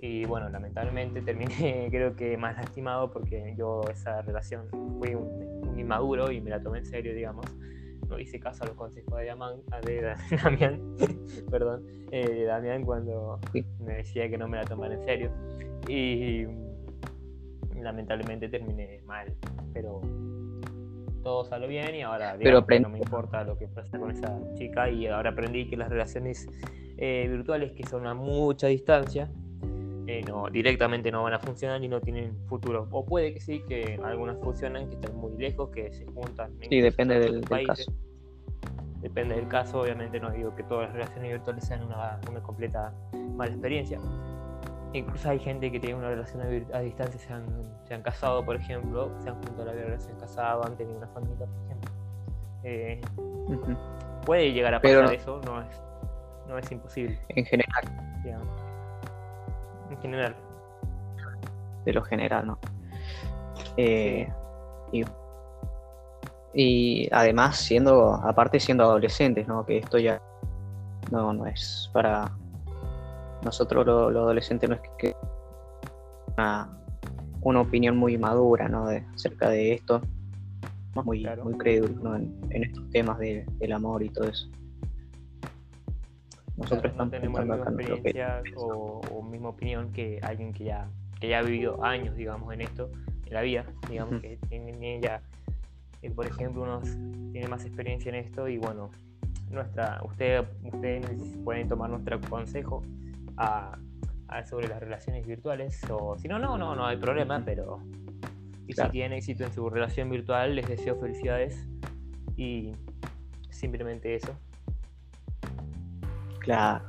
Y 0.00 0.24
bueno, 0.26 0.48
lamentablemente 0.50 1.22
terminé 1.22 1.88
creo 1.90 2.14
que 2.14 2.36
más 2.36 2.56
lastimado 2.56 3.10
porque 3.10 3.54
yo 3.56 3.82
esa 3.90 4.20
relación 4.22 4.68
fui 4.98 5.14
un, 5.14 5.62
un 5.68 5.78
inmaduro 5.78 6.30
y 6.30 6.40
me 6.40 6.50
la 6.50 6.60
tomé 6.62 6.78
en 6.78 6.86
serio, 6.86 7.14
digamos. 7.14 7.46
No 8.08 8.18
hice 8.18 8.38
caso 8.38 8.64
a 8.64 8.66
los 8.66 8.76
consejos 8.76 9.18
de, 9.18 9.26
Yaman- 9.28 9.62
de 9.86 10.02
Da- 10.02 10.16
Damián, 10.44 10.78
perdón, 11.50 11.84
eh, 12.10 12.28
de 12.28 12.44
Damián 12.44 12.84
cuando 12.84 13.38
me 13.80 13.94
decía 13.94 14.28
que 14.28 14.36
no 14.36 14.46
me 14.46 14.58
la 14.58 14.64
tomara 14.64 14.94
en 14.94 15.04
serio. 15.04 15.30
Y 15.88 16.44
lamentablemente 17.80 18.48
terminé 18.48 19.00
mal, 19.06 19.32
pero 19.72 20.00
todo 21.22 21.44
salió 21.44 21.66
bien 21.68 21.94
y 21.94 22.02
ahora 22.02 22.32
Pero 22.38 22.40
digamos 22.60 22.66
que 22.68 22.80
no 22.80 22.88
me 22.90 22.98
importa 22.98 23.44
lo 23.44 23.56
que 23.58 23.68
pasa 23.68 23.98
con 23.98 24.10
esa 24.10 24.38
chica 24.54 24.88
y 24.90 25.06
ahora 25.06 25.30
aprendí 25.30 25.66
que 25.68 25.76
las 25.76 25.88
relaciones 25.88 26.46
eh, 26.96 27.26
virtuales 27.30 27.72
que 27.72 27.84
son 27.86 28.06
a 28.06 28.14
mucha 28.14 28.68
distancia 28.68 29.28
eh, 30.06 30.22
no, 30.26 30.48
directamente 30.50 31.10
no 31.10 31.22
van 31.22 31.32
a 31.32 31.38
funcionar 31.38 31.82
y 31.82 31.88
no 31.88 32.00
tienen 32.00 32.36
futuro. 32.46 32.86
O 32.90 33.06
puede 33.06 33.32
que 33.32 33.40
sí, 33.40 33.62
que 33.66 33.98
algunas 34.04 34.38
funcionan, 34.38 34.88
que 34.88 34.96
están 34.96 35.16
muy 35.16 35.32
lejos, 35.38 35.70
que 35.70 35.92
se 35.92 36.04
juntan. 36.04 36.52
sí, 36.68 36.80
depende 36.80 37.16
en 37.16 37.20
del, 37.22 37.40
del 37.40 37.66
caso. 37.66 37.92
Depende 39.00 39.34
del 39.36 39.48
caso, 39.48 39.80
obviamente 39.80 40.20
no 40.20 40.30
digo 40.30 40.54
que 40.54 40.62
todas 40.62 40.88
las 40.88 40.92
relaciones 40.94 41.32
virtuales 41.32 41.64
sean 41.64 41.84
una, 41.84 42.20
una 42.30 42.42
completa 42.42 42.92
mala 43.34 43.50
experiencia. 43.52 43.98
Incluso 44.92 45.28
hay 45.30 45.38
gente 45.38 45.72
que 45.72 45.80
tiene 45.80 45.96
una 45.96 46.10
relación 46.10 46.42
a, 46.42 46.76
a 46.76 46.80
distancia, 46.80 47.18
se 47.18 47.32
han, 47.32 47.46
se 47.84 47.94
han 47.94 48.02
casado, 48.02 48.44
por 48.44 48.56
ejemplo, 48.56 49.10
se 49.22 49.28
han 49.30 49.36
juntado 49.36 49.62
a 49.62 49.66
la 49.66 49.72
vida, 49.72 49.98
se 49.98 50.10
han 50.10 50.18
casado, 50.18 50.64
han 50.66 50.76
tenido 50.76 50.98
una 50.98 51.08
familia, 51.08 51.46
por 51.46 51.64
ejemplo. 51.64 51.90
Eh, 52.62 53.00
puede 54.24 54.52
llegar 54.52 54.74
a 54.74 54.80
Pero- 54.80 55.00
pasar 55.00 55.16
eso, 55.16 55.40
no 55.44 55.60
es, 55.62 55.82
no 56.48 56.58
es 56.58 56.70
imposible, 56.72 57.18
En 57.28 57.44
general. 57.44 57.84
En 59.90 59.98
general. 60.00 60.36
de 61.84 61.92
lo 61.92 62.02
general, 62.02 62.46
¿no? 62.46 62.58
Eh, 63.76 64.26
y, 64.92 65.04
y 66.54 67.08
además 67.12 67.56
siendo, 67.58 68.14
aparte 68.14 68.58
siendo 68.60 68.84
adolescentes, 68.84 69.46
¿no? 69.46 69.64
Que 69.66 69.78
esto 69.78 69.98
ya 69.98 70.20
no, 71.10 71.32
no 71.32 71.46
es 71.46 71.90
para 71.92 72.30
nosotros 73.44 73.84
los 73.84 74.12
lo 74.12 74.20
adolescentes 74.20 74.68
no 74.70 74.76
es 74.76 74.80
que, 74.80 74.90
que 74.98 75.16
una, 76.38 76.70
una 77.42 77.60
opinión 77.60 77.96
muy 77.96 78.16
madura, 78.16 78.68
¿no? 78.68 78.86
De, 78.86 79.04
acerca 79.14 79.50
de 79.50 79.74
esto. 79.74 80.00
Muy, 81.04 81.22
Claro. 81.22 81.44
muy 81.44 81.54
¿no? 82.02 82.14
En, 82.16 82.34
en 82.50 82.64
estos 82.64 82.88
temas 82.90 83.18
de- 83.18 83.44
del 83.58 83.72
amor 83.72 84.02
y 84.02 84.08
todo 84.10 84.28
eso. 84.28 84.48
Nosotros 86.56 86.94
no 86.94 87.08
tenemos 87.10 87.44
la 87.44 87.56
misma 87.56 87.70
experiencia 87.74 88.42
o, 88.56 89.00
o 89.10 89.22
misma 89.22 89.48
opinión 89.50 89.90
que 89.92 90.20
alguien 90.22 90.52
que 90.52 90.64
ya, 90.64 90.88
que 91.20 91.28
ya 91.28 91.40
ha 91.40 91.42
vivido 91.42 91.84
años, 91.84 92.14
digamos, 92.16 92.52
en 92.54 92.60
esto, 92.60 92.90
en 93.26 93.34
la 93.34 93.42
vida, 93.42 93.66
digamos, 93.88 94.20
que 94.20 94.38
tiene 94.48 95.00
ya, 95.00 95.20
eh, 96.02 96.10
por 96.10 96.26
ejemplo, 96.26 96.62
unos 96.62 96.84
tiene 97.32 97.48
más 97.48 97.64
experiencia 97.64 98.08
en 98.10 98.14
esto 98.16 98.48
y 98.48 98.58
bueno, 98.58 98.90
nuestra, 99.50 100.00
usted, 100.04 100.44
ustedes 100.62 101.06
pueden 101.42 101.68
tomar 101.68 101.90
nuestro 101.90 102.20
consejo 102.20 102.82
a, 103.36 103.76
a 104.28 104.46
sobre 104.46 104.68
las 104.68 104.78
relaciones 104.80 105.26
virtuales 105.26 105.80
o 105.90 106.16
si 106.18 106.28
no, 106.28 106.38
no, 106.38 106.56
no, 106.56 106.76
no 106.76 106.86
hay 106.86 106.96
problema, 106.96 107.42
pero 107.44 107.80
y 108.66 108.72
Claro. 108.72 108.90
si 108.90 108.92
tienen 108.92 109.18
éxito 109.18 109.44
en 109.44 109.52
su 109.52 109.68
relación 109.68 110.08
virtual, 110.08 110.56
les 110.56 110.66
deseo 110.66 110.96
felicidades 110.96 111.66
y 112.36 112.72
simplemente 113.50 114.14
eso. 114.14 114.32
Claro. 116.44 116.84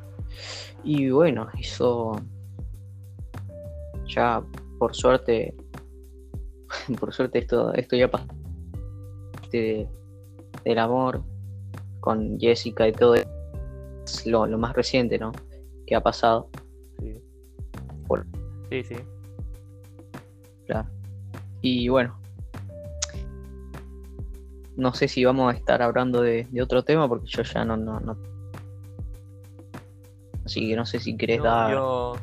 Y 0.83 1.09
bueno, 1.09 1.47
eso 1.59 2.19
ya 4.07 4.43
por 4.77 4.93
suerte, 4.95 5.55
por 6.99 7.13
suerte 7.13 7.39
esto, 7.39 7.73
esto 7.73 7.95
ya 7.95 8.09
pasó 8.11 8.27
de- 9.51 9.87
del 10.63 10.79
amor 10.79 11.23
con 12.01 12.37
Jessica 12.39 12.87
y 12.87 12.91
todo 12.91 13.15
es 13.15 13.25
lo, 14.25 14.45
lo 14.45 14.57
más 14.57 14.75
reciente, 14.75 15.17
¿no? 15.17 15.31
Que 15.87 15.95
ha 15.95 16.01
pasado. 16.01 16.49
Sí, 16.99 17.21
Por- 18.07 18.25
sí. 18.69 18.83
sí. 18.83 18.95
Claro. 20.67 20.89
Y 21.61 21.87
bueno, 21.89 22.19
no 24.75 24.93
sé 24.93 25.07
si 25.07 25.23
vamos 25.23 25.53
a 25.53 25.57
estar 25.57 25.81
hablando 25.81 26.21
de, 26.21 26.47
de 26.51 26.61
otro 26.61 26.83
tema 26.83 27.07
porque 27.07 27.27
yo 27.27 27.43
ya 27.43 27.63
no, 27.63 27.77
no, 27.77 27.99
no. 27.99 28.17
Así 30.45 30.67
que 30.69 30.75
no 30.75 30.86
sé 30.86 30.99
si 30.99 31.17
querés 31.17 31.39
No, 31.39 31.43
dar. 31.45 31.71
yo 31.71 32.13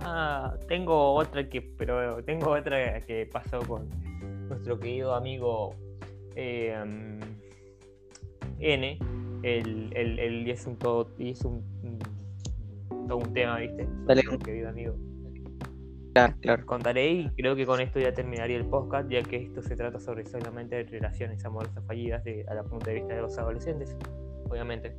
ah, 0.00 0.54
tengo 0.68 1.12
otra 1.14 1.48
que, 1.48 1.60
pero 1.62 2.22
tengo 2.24 2.50
otra 2.52 3.00
que 3.02 3.26
pasó 3.30 3.60
con 3.60 3.88
nuestro 4.48 4.78
querido 4.78 5.14
amigo 5.14 5.74
eh, 6.34 6.74
mm, 6.84 7.20
N. 8.60 8.98
El, 9.42 9.90
el, 9.96 10.18
el- 10.20 10.46
y 10.46 10.50
es 10.52 10.66
un 10.66 10.76
todo, 10.76 11.08
y 11.18 11.30
es 11.30 11.44
un, 11.44 11.62
un- 11.82 13.08
todo 13.08 13.18
un 13.18 13.32
tema, 13.34 13.58
¿viste? 13.58 13.86
Dale. 14.06 14.22
Nuestro 14.22 14.38
querido 14.38 14.68
amigo. 14.68 14.94
Claro, 16.14 16.34
claro. 16.40 16.66
Contaré 16.66 17.10
y 17.10 17.28
creo 17.30 17.56
que 17.56 17.64
con 17.66 17.80
esto 17.80 17.98
ya 17.98 18.12
terminaría 18.12 18.56
el 18.58 18.66
podcast, 18.66 19.08
ya 19.10 19.22
que 19.22 19.36
esto 19.36 19.62
se 19.62 19.74
trata 19.76 19.98
sobre 19.98 20.24
solamente 20.26 20.76
de 20.76 20.84
relaciones 20.84 21.44
amorosas 21.44 21.82
fallidas 21.86 22.22
de, 22.22 22.44
a 22.48 22.54
la 22.54 22.62
punto 22.64 22.86
de 22.86 22.94
vista 22.96 23.14
de 23.14 23.22
los 23.22 23.36
adolescentes, 23.38 23.96
obviamente. 24.48 24.94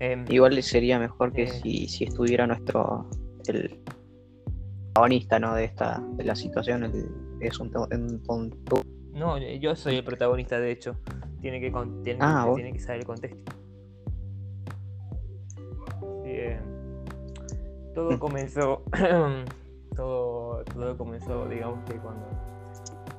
Em, 0.00 0.24
Igual 0.28 0.62
sería 0.62 0.98
mejor 0.98 1.32
que 1.32 1.44
Eh. 1.44 1.48
si, 1.48 1.88
si 1.88 2.04
estuviera 2.04 2.46
nuestro 2.46 3.08
el 3.48 3.80
protagonista 4.92 5.38
¿no? 5.38 5.54
de 5.54 5.64
esta 5.64 6.02
de 6.16 6.24
la 6.24 6.34
situación 6.36 6.84
el- 6.84 7.08
es 7.40 7.58
un, 7.60 7.70
un 8.28 8.50
No, 9.14 9.38
yo 9.38 9.74
soy 9.76 9.96
el 9.96 10.04
protagonista, 10.04 10.58
de 10.60 10.70
hecho. 10.72 10.96
Tiene 11.40 11.60
que, 11.60 11.70
con- 11.72 12.02
tiene, 12.02 12.18
Ah, 12.22 12.50
tiene 12.54 12.72
que 12.72 12.78
saber 12.80 13.00
el 13.00 13.06
contexto. 13.06 13.52
Bien. 16.24 16.60
Todo 17.94 18.12
Mm. 18.12 18.18
comenzó. 18.18 18.82
todo, 19.96 20.64
todo 20.64 20.96
comenzó, 20.96 21.48
digamos 21.48 21.84
que 21.88 21.96
cuando. 21.98 22.26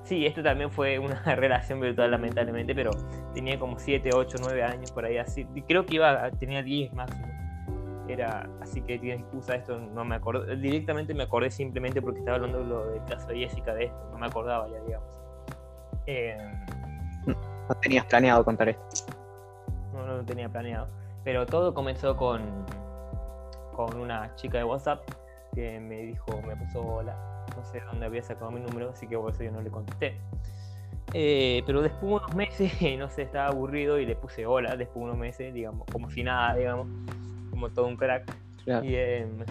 Sí, 0.04 0.26
esto 0.26 0.42
también 0.42 0.72
fue 0.72 0.98
una 1.00 1.22
relación 1.36 1.80
virtual, 1.80 2.12
lamentablemente, 2.12 2.74
pero 2.76 2.92
tenía 3.34 3.60
como 3.60 3.80
7, 3.80 4.10
8, 4.14 4.38
9 4.42 4.64
años 4.64 4.92
por 4.92 5.06
ahí 5.06 5.18
así. 5.18 5.48
y 5.56 5.62
Creo 5.62 5.86
que 5.86 5.96
iba, 5.96 6.30
tenía 6.32 6.64
10 6.64 6.94
máximo. 6.94 7.28
Era, 8.08 8.50
así 8.60 8.82
que 8.82 8.98
tiene 8.98 9.22
excusa 9.22 9.56
esto, 9.56 9.80
no 9.80 10.04
me 10.04 10.16
acordé. 10.16 10.56
Directamente 10.56 11.14
me 11.14 11.24
acordé 11.24 11.52
simplemente 11.52 12.02
porque 12.02 12.20
estaba 12.20 12.38
hablando 12.38 12.64
lo 12.64 12.90
del 12.90 13.04
caso 13.06 13.28
de 13.28 13.40
Jessica 13.40 13.74
de 13.76 13.86
esto, 13.86 14.10
no 14.12 14.18
me 14.18 14.26
acordaba 14.26 14.68
ya, 14.68 14.80
digamos. 14.82 15.20
Eh, 16.08 16.38
no 17.28 17.76
tenías 17.82 18.06
planeado 18.06 18.44
contar 18.44 18.70
esto 18.70 19.14
no, 19.94 20.06
no 20.06 20.18
lo 20.18 20.24
tenía 20.24 20.50
planeado. 20.50 20.88
Pero 21.24 21.46
todo 21.46 21.74
comenzó 21.74 22.16
con, 22.16 22.42
con 23.76 24.00
una 24.00 24.34
chica 24.36 24.58
de 24.58 24.64
WhatsApp 24.64 25.02
que 25.54 25.80
me 25.80 25.98
dijo, 26.04 26.42
me 26.46 26.56
puso 26.56 26.82
hola, 26.82 27.46
no 27.56 27.64
sé 27.66 27.82
dónde 27.82 28.06
había 28.06 28.24
sacado 28.24 28.52
mi 28.52 28.60
número, 28.62 28.92
así 28.92 29.08
que 29.08 29.18
por 29.18 29.32
eso 29.32 29.44
yo 29.44 29.52
no 29.52 29.62
le 29.62 29.70
contesté. 29.70 30.18
Eh, 31.14 31.64
pero 31.66 31.82
después 31.82 32.02
de 32.02 32.16
unos 32.16 32.36
meses, 32.36 32.72
no 33.00 33.10
sé, 33.10 33.24
estaba 33.24 33.48
aburrido 33.48 34.00
y 34.00 34.06
le 34.06 34.16
puse 34.16 34.46
hola, 34.46 34.76
después 34.76 34.98
de 34.98 35.04
unos 35.06 35.18
meses, 35.18 35.54
digamos, 35.54 35.88
como 35.92 36.10
si 36.12 36.24
nada, 36.24 36.56
digamos, 36.56 36.88
como 37.50 37.70
todo 37.70 37.88
un 37.88 37.98
crack. 37.98 38.32
Em, 38.68 39.44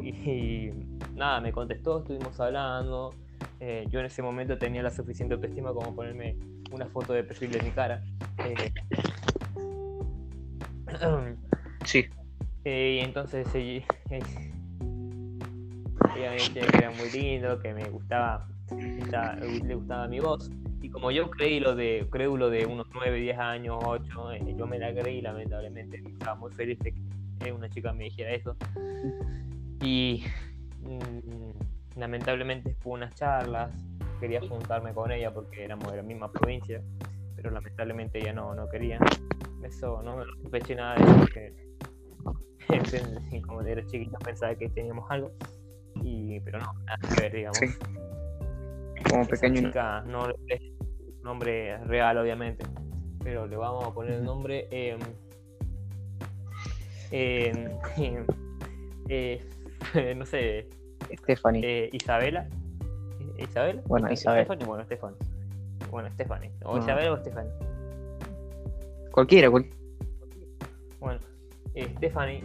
y, 0.00 0.70
nada, 1.14 1.40
me 1.40 1.52
contestó, 1.52 1.98
estuvimos 1.98 2.38
hablando. 2.38 3.14
Eh, 3.58 3.86
yo 3.90 4.00
en 4.00 4.06
ese 4.06 4.22
momento 4.22 4.58
tenía 4.58 4.82
la 4.82 4.90
suficiente 4.90 5.34
autoestima 5.34 5.72
como 5.72 5.94
ponerme 5.94 6.36
una 6.72 6.86
foto 6.86 7.12
de 7.12 7.24
perfil 7.24 7.50
de 7.52 7.62
mi 7.62 7.70
cara. 7.70 8.02
Eh, 8.38 8.72
sí. 11.84 12.06
y 12.64 12.98
entonces 12.98 13.52
ella, 13.54 13.84
ella 16.16 16.30
me 16.30 16.36
que 16.52 16.60
era 16.60 16.90
muy 16.90 17.10
lindo, 17.10 17.60
que 17.60 17.72
me 17.74 17.88
gustaba 17.88 18.46
le 18.76 19.74
gustaba 19.74 20.08
mi 20.08 20.20
voz. 20.20 20.50
Y 20.80 20.90
como 20.90 21.10
yo 21.10 21.30
creí 21.30 21.60
lo 21.60 21.76
de, 21.76 22.06
crédulo 22.10 22.50
de 22.50 22.66
unos 22.66 22.86
9, 22.92 23.20
10 23.20 23.38
años, 23.38 23.78
8, 23.84 24.32
eh, 24.32 24.54
yo 24.56 24.66
me 24.66 24.78
la 24.78 24.92
creí, 24.92 25.20
lamentablemente. 25.20 26.02
Estaba 26.04 26.34
muy 26.34 26.52
feliz 26.52 26.78
de 26.80 26.94
que 27.38 27.52
una 27.52 27.68
chica 27.68 27.92
me 27.92 28.04
dijera 28.04 28.32
eso. 28.32 28.56
Y 29.80 30.24
mm, 30.80 31.98
lamentablemente 31.98 32.70
después 32.70 32.94
unas 32.94 33.14
charlas, 33.14 33.70
quería 34.18 34.40
juntarme 34.40 34.92
con 34.92 35.10
ella 35.12 35.32
porque 35.32 35.64
éramos 35.64 35.90
de 35.90 35.98
la 35.98 36.02
misma 36.02 36.30
provincia, 36.30 36.82
pero 37.36 37.50
lamentablemente 37.50 38.18
ella 38.18 38.32
no, 38.32 38.54
no 38.54 38.68
quería. 38.68 38.98
Eso 39.62 40.02
no 40.02 40.16
me 40.16 40.24
sospeché 40.24 40.74
nada 40.74 40.96
de 40.96 41.04
eso 41.04 41.16
porque 41.18 41.54
como 43.46 43.62
era 43.62 43.84
chiquita 43.86 44.18
pensaba 44.18 44.54
que 44.54 44.68
teníamos 44.68 45.08
algo, 45.10 45.30
y, 46.02 46.40
pero 46.40 46.58
no, 46.58 46.72
nada 46.84 46.98
que 46.98 47.20
ver, 47.20 47.32
digamos 47.32 47.60
como 49.12 49.26
pequeño. 49.26 49.70
no 50.06 50.30
es 50.48 50.60
un 50.60 51.22
nombre 51.22 51.76
real, 51.84 52.16
obviamente, 52.16 52.64
pero 53.22 53.46
le 53.46 53.56
vamos 53.56 53.84
a 53.86 53.92
poner 53.92 54.14
el 54.14 54.24
nombre. 54.24 54.68
Eh, 54.70 54.98
eh, 59.08 59.42
no 60.16 60.24
sé. 60.24 60.66
Stephanie. 61.18 61.62
Eh, 61.64 61.90
Isabela. 61.92 62.48
¿Isabela? 63.38 63.82
Bueno, 63.86 64.10
Isabel. 64.10 64.46
Bueno, 64.64 64.84
Stephanie. 64.84 65.18
Bueno, 65.90 66.10
Stephanie. 66.14 66.50
O 66.64 66.78
Isabela 66.78 67.12
o 67.12 67.18
Stephanie. 67.18 67.52
Cualquiera, 69.10 69.50
cualquiera. 69.50 69.76
Bueno, 71.00 71.20
Stephanie, 71.98 72.42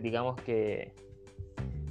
digamos 0.00 0.40
que 0.42 0.94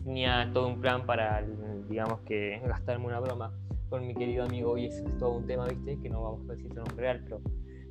tenía 0.08 0.50
todo 0.54 0.70
un 0.70 0.80
plan 0.80 1.06
para, 1.06 1.44
digamos 1.90 2.22
que, 2.22 2.62
gastarme 2.66 3.08
una 3.08 3.20
broma 3.20 3.52
con 3.90 4.08
mi 4.08 4.16
querido 4.16 4.46
amigo 4.46 4.78
y 4.78 4.86
eso 4.86 5.06
es 5.06 5.18
todo 5.18 5.32
un 5.32 5.46
tema, 5.46 5.66
¿viste? 5.66 6.00
Que 6.02 6.10
no 6.10 6.24
vamos 6.24 6.50
a 6.50 6.54
decir 6.54 6.70
su 6.70 6.76
nombre 6.76 6.96
real, 6.96 7.22
pero 7.26 7.42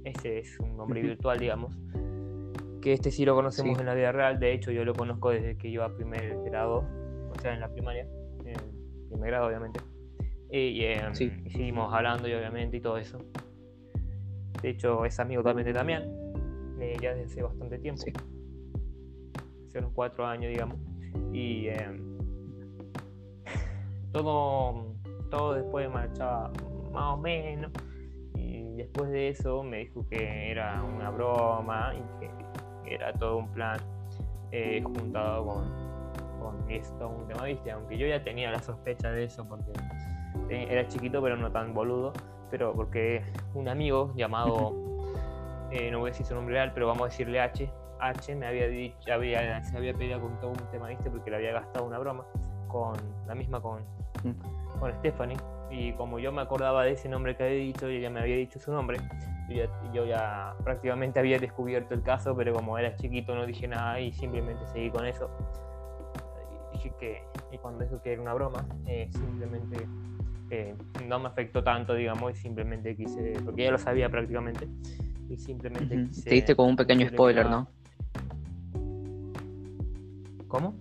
ese 0.02 0.38
es 0.38 0.58
un 0.58 0.78
nombre 0.78 1.02
virtual, 1.02 1.38
digamos. 1.38 1.76
Que 2.80 2.94
este 2.94 3.10
sí 3.10 3.26
lo 3.26 3.34
conocemos 3.34 3.78
en 3.78 3.84
la 3.84 3.92
vida 3.92 4.12
real, 4.12 4.40
de 4.40 4.54
hecho 4.54 4.72
yo 4.72 4.82
lo 4.86 4.94
conozco 4.94 5.28
desde 5.28 5.58
que 5.58 5.68
iba 5.68 5.84
a 5.84 5.94
primer 5.94 6.42
grado, 6.44 6.86
o 7.36 7.40
sea, 7.42 7.52
en 7.52 7.60
la 7.60 7.68
primaria, 7.68 8.08
en 8.46 9.08
primer 9.10 9.28
grado 9.28 9.48
obviamente. 9.48 9.80
Y, 10.50 10.84
em, 10.84 11.14
seguimos 11.14 11.92
hablando 11.92 12.28
y 12.28 12.32
obviamente 12.32 12.78
y 12.78 12.80
todo 12.80 12.96
eso. 12.96 13.18
De 14.62 14.70
hecho 14.70 15.04
es 15.04 15.20
amigo 15.20 15.42
también 15.42 15.66
de 15.66 15.74
Damián, 15.74 16.04
eh, 16.80 16.96
ya 17.02 17.10
desde 17.10 17.24
hace 17.24 17.42
bastante 17.42 17.78
tiempo. 17.78 18.04
Hace 19.66 19.78
unos 19.80 19.92
cuatro 19.92 20.26
años, 20.26 20.50
digamos. 20.50 20.78
Y 21.32 21.68
em, 21.68 22.18
todo, 24.12 24.94
todo 25.30 25.54
después 25.54 25.90
marchaba 25.90 26.50
más 26.92 27.14
o 27.14 27.16
menos. 27.18 27.70
Y 28.34 28.76
después 28.76 29.10
de 29.10 29.28
eso 29.28 29.62
me 29.62 29.78
dijo 29.78 30.06
que 30.08 30.50
era 30.50 30.82
una 30.82 31.10
broma 31.10 31.94
y 31.94 32.20
que 32.20 32.94
era 32.94 33.12
todo 33.12 33.38
un 33.38 33.48
plan 33.48 33.78
eh, 34.52 34.82
juntado 34.82 35.44
con, 35.44 35.86
con 36.40 36.70
esto, 36.70 37.08
un 37.08 37.26
tema, 37.26 37.44
¿viste? 37.44 37.70
Aunque 37.70 37.98
yo 37.98 38.06
ya 38.06 38.22
tenía 38.22 38.50
la 38.50 38.60
sospecha 38.62 39.10
de 39.10 39.24
eso 39.24 39.46
porque 39.48 39.72
era 40.48 40.86
chiquito 40.88 41.20
pero 41.22 41.36
no 41.36 41.50
tan 41.50 41.74
boludo, 41.74 42.12
pero 42.50 42.72
porque 42.72 43.22
un 43.54 43.68
amigo 43.68 44.12
llamado, 44.14 44.74
eh, 45.70 45.90
no 45.90 46.00
voy 46.00 46.10
a 46.10 46.12
decir 46.12 46.26
su 46.26 46.34
nombre 46.34 46.54
real, 46.54 46.72
pero 46.72 46.86
vamos 46.86 47.02
a 47.02 47.06
decirle 47.06 47.40
H, 47.40 47.70
H 48.00 48.34
me 48.34 48.46
había 48.46 48.68
dicho, 48.68 49.12
había, 49.12 49.62
se 49.64 49.76
había 49.76 49.94
pedido 49.94 50.20
con 50.20 50.38
todo 50.40 50.50
un 50.50 50.70
tema, 50.70 50.88
¿viste? 50.88 51.10
Porque 51.10 51.30
le 51.30 51.36
había 51.36 51.52
gastado 51.52 51.86
una 51.86 51.98
broma 51.98 52.24
con 52.68 52.96
la 53.26 53.34
misma 53.34 53.60
con, 53.60 53.80
mm. 54.24 54.78
con 54.78 54.92
Stephanie. 54.94 55.36
Y 55.70 55.92
como 55.94 56.18
yo 56.18 56.32
me 56.32 56.42
acordaba 56.42 56.84
de 56.84 56.92
ese 56.92 57.08
nombre 57.08 57.36
que 57.36 57.44
había 57.44 57.58
dicho, 57.58 57.90
y 57.90 57.96
ella 57.96 58.10
me 58.10 58.20
había 58.20 58.36
dicho 58.36 58.58
su 58.60 58.72
nombre, 58.72 58.98
yo 59.48 59.56
ya, 59.56 59.92
yo 59.92 60.06
ya, 60.06 60.54
prácticamente 60.62 61.18
había 61.18 61.38
descubierto 61.38 61.94
el 61.94 62.02
caso, 62.02 62.36
pero 62.36 62.52
como 62.52 62.78
era 62.78 62.94
chiquito 62.96 63.34
no 63.34 63.46
dije 63.46 63.66
nada 63.68 64.00
y 64.00 64.12
simplemente 64.12 64.64
seguí 64.66 64.90
con 64.90 65.06
eso. 65.06 65.30
Y 66.72 66.76
dije 66.76 66.92
que, 66.98 67.22
y 67.50 67.58
cuando 67.58 67.84
dijo 67.84 68.00
que 68.02 68.12
era 68.12 68.22
una 68.22 68.34
broma, 68.34 68.64
eh, 68.86 69.08
simplemente 69.12 69.88
eh, 70.50 70.74
no 71.06 71.18
me 71.18 71.26
afectó 71.26 71.62
tanto, 71.62 71.94
digamos, 71.94 72.32
y 72.32 72.36
simplemente 72.36 72.94
quise, 72.96 73.34
porque 73.44 73.64
ya 73.64 73.70
lo 73.72 73.78
sabía 73.78 74.08
prácticamente, 74.08 74.68
y 75.28 75.36
simplemente 75.36 76.04
quise, 76.08 76.28
Te 76.28 76.34
diste 76.34 76.56
como 76.56 76.68
un 76.68 76.76
pequeño 76.76 77.08
spoiler, 77.08 77.48
¿no? 77.48 77.68
¿Cómo? 80.48 80.74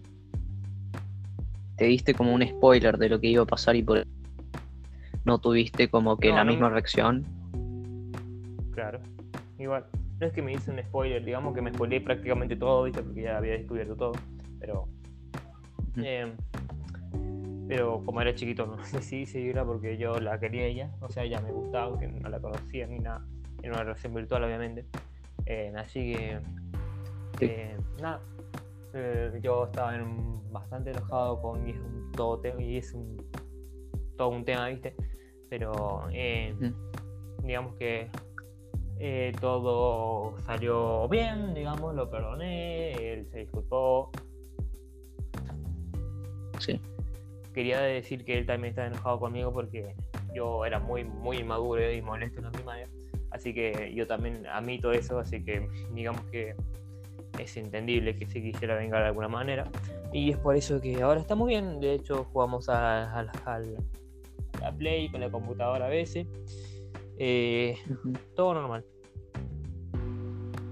Te 1.77 1.85
diste 1.85 2.13
como 2.13 2.33
un 2.33 2.45
spoiler 2.47 2.97
de 2.97 3.09
lo 3.09 3.19
que 3.19 3.27
iba 3.27 3.43
a 3.43 3.47
pasar 3.47 3.75
y 3.75 3.83
por 3.83 4.05
no 5.25 5.39
tuviste 5.39 5.89
como 5.89 6.17
que 6.17 6.29
la 6.29 6.45
misma 6.45 6.69
reacción. 6.69 7.25
Claro, 8.73 8.99
igual. 9.57 9.85
No 10.19 10.27
es 10.27 10.33
que 10.33 10.41
me 10.41 10.53
hice 10.53 10.71
un 10.71 10.79
spoiler, 10.79 11.25
digamos 11.25 11.53
que 11.55 11.61
me 11.61 11.73
spoileé 11.73 11.99
prácticamente 11.99 12.55
todo, 12.55 12.83
¿viste? 12.83 13.01
Porque 13.01 13.23
ya 13.23 13.37
había 13.37 13.53
descubierto 13.53 13.95
todo. 13.95 14.11
Pero. 14.59 14.87
Em, 15.97 16.33
pero 17.67 18.03
como 18.05 18.21
era 18.21 18.35
chiquito, 18.35 18.67
no 18.67 18.83
sé 18.85 19.01
si 19.01 19.49
era 19.49 19.65
porque 19.65 19.97
yo 19.97 20.19
la 20.19 20.39
quería 20.39 20.65
ella. 20.65 20.91
O 21.01 21.09
sea, 21.09 21.23
ella 21.23 21.41
me 21.41 21.51
gustaba, 21.51 21.85
aunque 21.85 22.07
no 22.07 22.29
la 22.29 22.39
conocía 22.39 22.85
ni 22.85 22.99
nada. 22.99 23.25
En 23.63 23.71
una 23.71 23.83
relación 23.83 24.13
virtual, 24.13 24.43
obviamente. 24.43 24.85
Eh, 25.47 25.73
así 25.75 26.13
que. 26.13 26.39
Eh, 27.41 27.77
nada, 27.99 28.21
eh, 28.95 29.39
yo 29.41 29.65
estaba 29.65 29.93
bastante 30.51 30.91
enojado 30.91 31.41
con 31.41 31.67
y 31.67 31.71
es 31.71 31.79
un 31.79 32.11
todo 32.13 32.41
y 32.59 32.77
es 32.77 32.93
un 32.93 33.17
todo 34.17 34.29
un 34.29 34.45
tema, 34.45 34.69
¿viste? 34.69 34.95
Pero 35.49 36.07
eh, 36.11 36.55
digamos 37.43 37.75
que 37.75 38.09
eh, 38.99 39.33
todo 39.41 40.37
salió 40.45 41.07
bien, 41.09 41.53
digamos, 41.53 41.93
lo 41.93 42.09
perdoné, 42.09 42.93
él 42.93 43.27
se 43.31 43.39
disculpó. 43.39 44.11
Sí. 46.59 46.79
Quería 47.53 47.81
decir 47.81 48.23
que 48.23 48.37
él 48.37 48.45
también 48.45 48.71
estaba 48.71 48.87
enojado 48.87 49.19
conmigo 49.19 49.51
porque 49.51 49.95
yo 50.33 50.65
era 50.65 50.79
muy, 50.79 51.03
muy 51.03 51.37
inmaduro 51.37 51.91
y 51.91 52.01
molesto 52.01 52.39
en 52.39 52.45
la 52.45 52.51
primaria. 52.51 52.89
Así 53.31 53.53
que 53.53 53.93
yo 53.93 54.07
también 54.07 54.47
admito 54.47 54.93
eso, 54.93 55.19
así 55.19 55.43
que 55.43 55.67
digamos 55.93 56.21
que 56.31 56.55
es 57.39 57.57
entendible 57.57 58.15
que 58.15 58.25
se 58.25 58.41
quisiera 58.41 58.75
vengar 58.75 59.01
de 59.01 59.07
alguna 59.07 59.27
manera. 59.27 59.65
Y 60.13 60.31
es 60.31 60.37
por 60.37 60.55
eso 60.55 60.79
que 60.79 61.01
ahora 61.01 61.19
estamos 61.19 61.47
bien. 61.47 61.79
De 61.79 61.93
hecho, 61.93 62.25
jugamos 62.31 62.69
a, 62.69 63.23
la 63.23 64.71
Play 64.77 65.09
con 65.09 65.21
la 65.21 65.29
computadora 65.29 65.85
a 65.85 65.89
veces. 65.89 66.27
Eh, 67.17 67.77
todo 68.35 68.53
normal. 68.53 68.85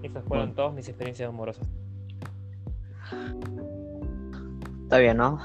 Esas 0.02 0.24
fueron 0.26 0.54
todas 0.54 0.74
mis 0.74 0.88
experiencias 0.88 1.30
amorosas. 1.30 1.68
Está 4.84 5.00
bien, 5.00 5.18
¿no? 5.18 5.40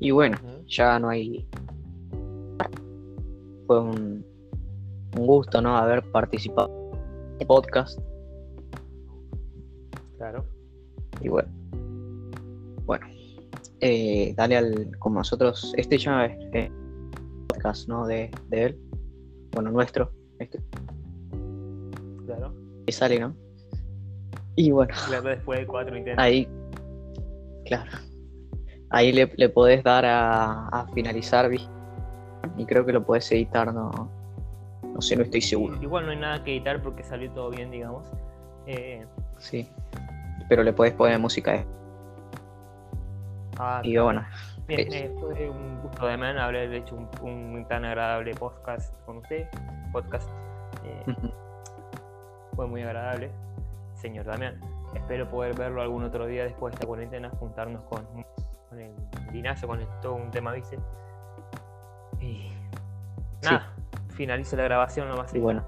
Y 0.00 0.10
bueno, 0.10 0.36
ya 0.66 0.98
no 0.98 1.08
hay. 1.08 1.46
Fue 3.66 3.80
un, 3.80 4.24
un 5.16 5.26
gusto, 5.26 5.60
¿no? 5.60 5.76
Haber 5.76 6.02
participado 6.10 6.92
en 7.34 7.40
el 7.40 7.46
podcast. 7.46 7.98
Claro. 10.24 10.46
Y 11.20 11.28
bueno. 11.28 11.50
Bueno. 12.86 13.06
Eh, 13.80 14.32
dale 14.34 14.56
al. 14.56 14.98
Como 14.98 15.16
nosotros. 15.16 15.74
Este 15.76 15.98
ya 15.98 16.24
es 16.24 16.38
eh, 16.54 16.72
podcast, 17.46 17.88
¿no? 17.88 18.06
De, 18.06 18.30
de, 18.48 18.64
él. 18.64 18.80
Bueno, 19.52 19.70
nuestro. 19.70 20.10
Este. 20.38 20.60
Claro. 22.24 22.54
Y 22.86 22.92
sale, 22.92 23.20
¿no? 23.20 23.36
Y 24.56 24.70
bueno. 24.70 24.94
Claro, 25.08 25.28
después 25.28 25.58
de 25.58 25.66
cuatro 25.66 25.94
intentos. 25.94 26.24
Ahí. 26.24 26.48
Claro. 27.66 27.90
Ahí 28.88 29.12
le, 29.12 29.30
le 29.36 29.48
podés 29.50 29.84
dar 29.84 30.06
a, 30.06 30.68
a 30.68 30.86
finalizar, 30.94 31.50
y 31.52 32.64
creo 32.64 32.86
que 32.86 32.92
lo 32.94 33.04
podés 33.04 33.30
editar, 33.32 33.74
no, 33.74 33.90
no 34.82 35.00
sé, 35.02 35.16
no 35.16 35.24
estoy 35.24 35.42
seguro. 35.42 35.76
Igual 35.82 36.06
no 36.06 36.12
hay 36.12 36.18
nada 36.18 36.44
que 36.44 36.52
editar 36.52 36.80
porque 36.80 37.02
salió 37.02 37.30
todo 37.32 37.50
bien, 37.50 37.70
digamos. 37.70 38.06
Eh, 38.66 39.04
sí. 39.38 39.68
Pero 40.48 40.62
le 40.62 40.72
podés 40.72 40.92
poner 40.92 41.18
música. 41.18 41.64
Ah, 43.58 43.80
y 43.84 43.96
bueno. 43.96 44.24
Bien, 44.66 44.80
es- 44.80 44.94
eh, 44.94 45.14
fue 45.20 45.48
un 45.50 45.80
gusto 45.82 46.06
de 46.06 46.16
man 46.16 46.38
haber 46.38 46.72
hecho 46.72 46.96
un, 46.96 47.08
un 47.22 47.66
tan 47.68 47.84
agradable 47.84 48.34
podcast 48.34 48.94
con 49.04 49.18
usted. 49.18 49.46
Podcast 49.92 50.28
eh, 50.84 51.04
fue 52.56 52.66
muy 52.66 52.82
agradable, 52.82 53.30
señor 53.94 54.24
Damián. 54.24 54.60
Espero 54.94 55.28
poder 55.28 55.54
verlo 55.56 55.82
algún 55.82 56.04
otro 56.04 56.26
día 56.26 56.44
después 56.44 56.72
de 56.72 56.76
esta 56.76 56.86
cuarentena, 56.86 57.30
juntarnos 57.38 57.82
con, 57.84 58.04
con 58.70 58.78
el 58.80 58.92
Dinazo, 59.32 59.66
con 59.66 59.80
el- 59.80 59.88
todo 60.00 60.14
un 60.14 60.30
tema, 60.30 60.52
¿viste? 60.52 60.78
Y 62.20 62.50
Sí. 63.40 63.50
nada, 63.50 63.72
finalizo 64.14 64.56
la 64.56 64.62
grabación 64.64 65.08
nomás. 65.08 65.34
Y 65.34 65.38
bueno. 65.40 65.62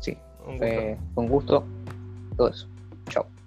Sí, 0.00 0.18
un 0.46 0.58
gusto. 0.58 0.76
un 1.16 1.28
gusto. 1.28 1.64
Eso. 2.38 2.68
Chao. 3.10 3.37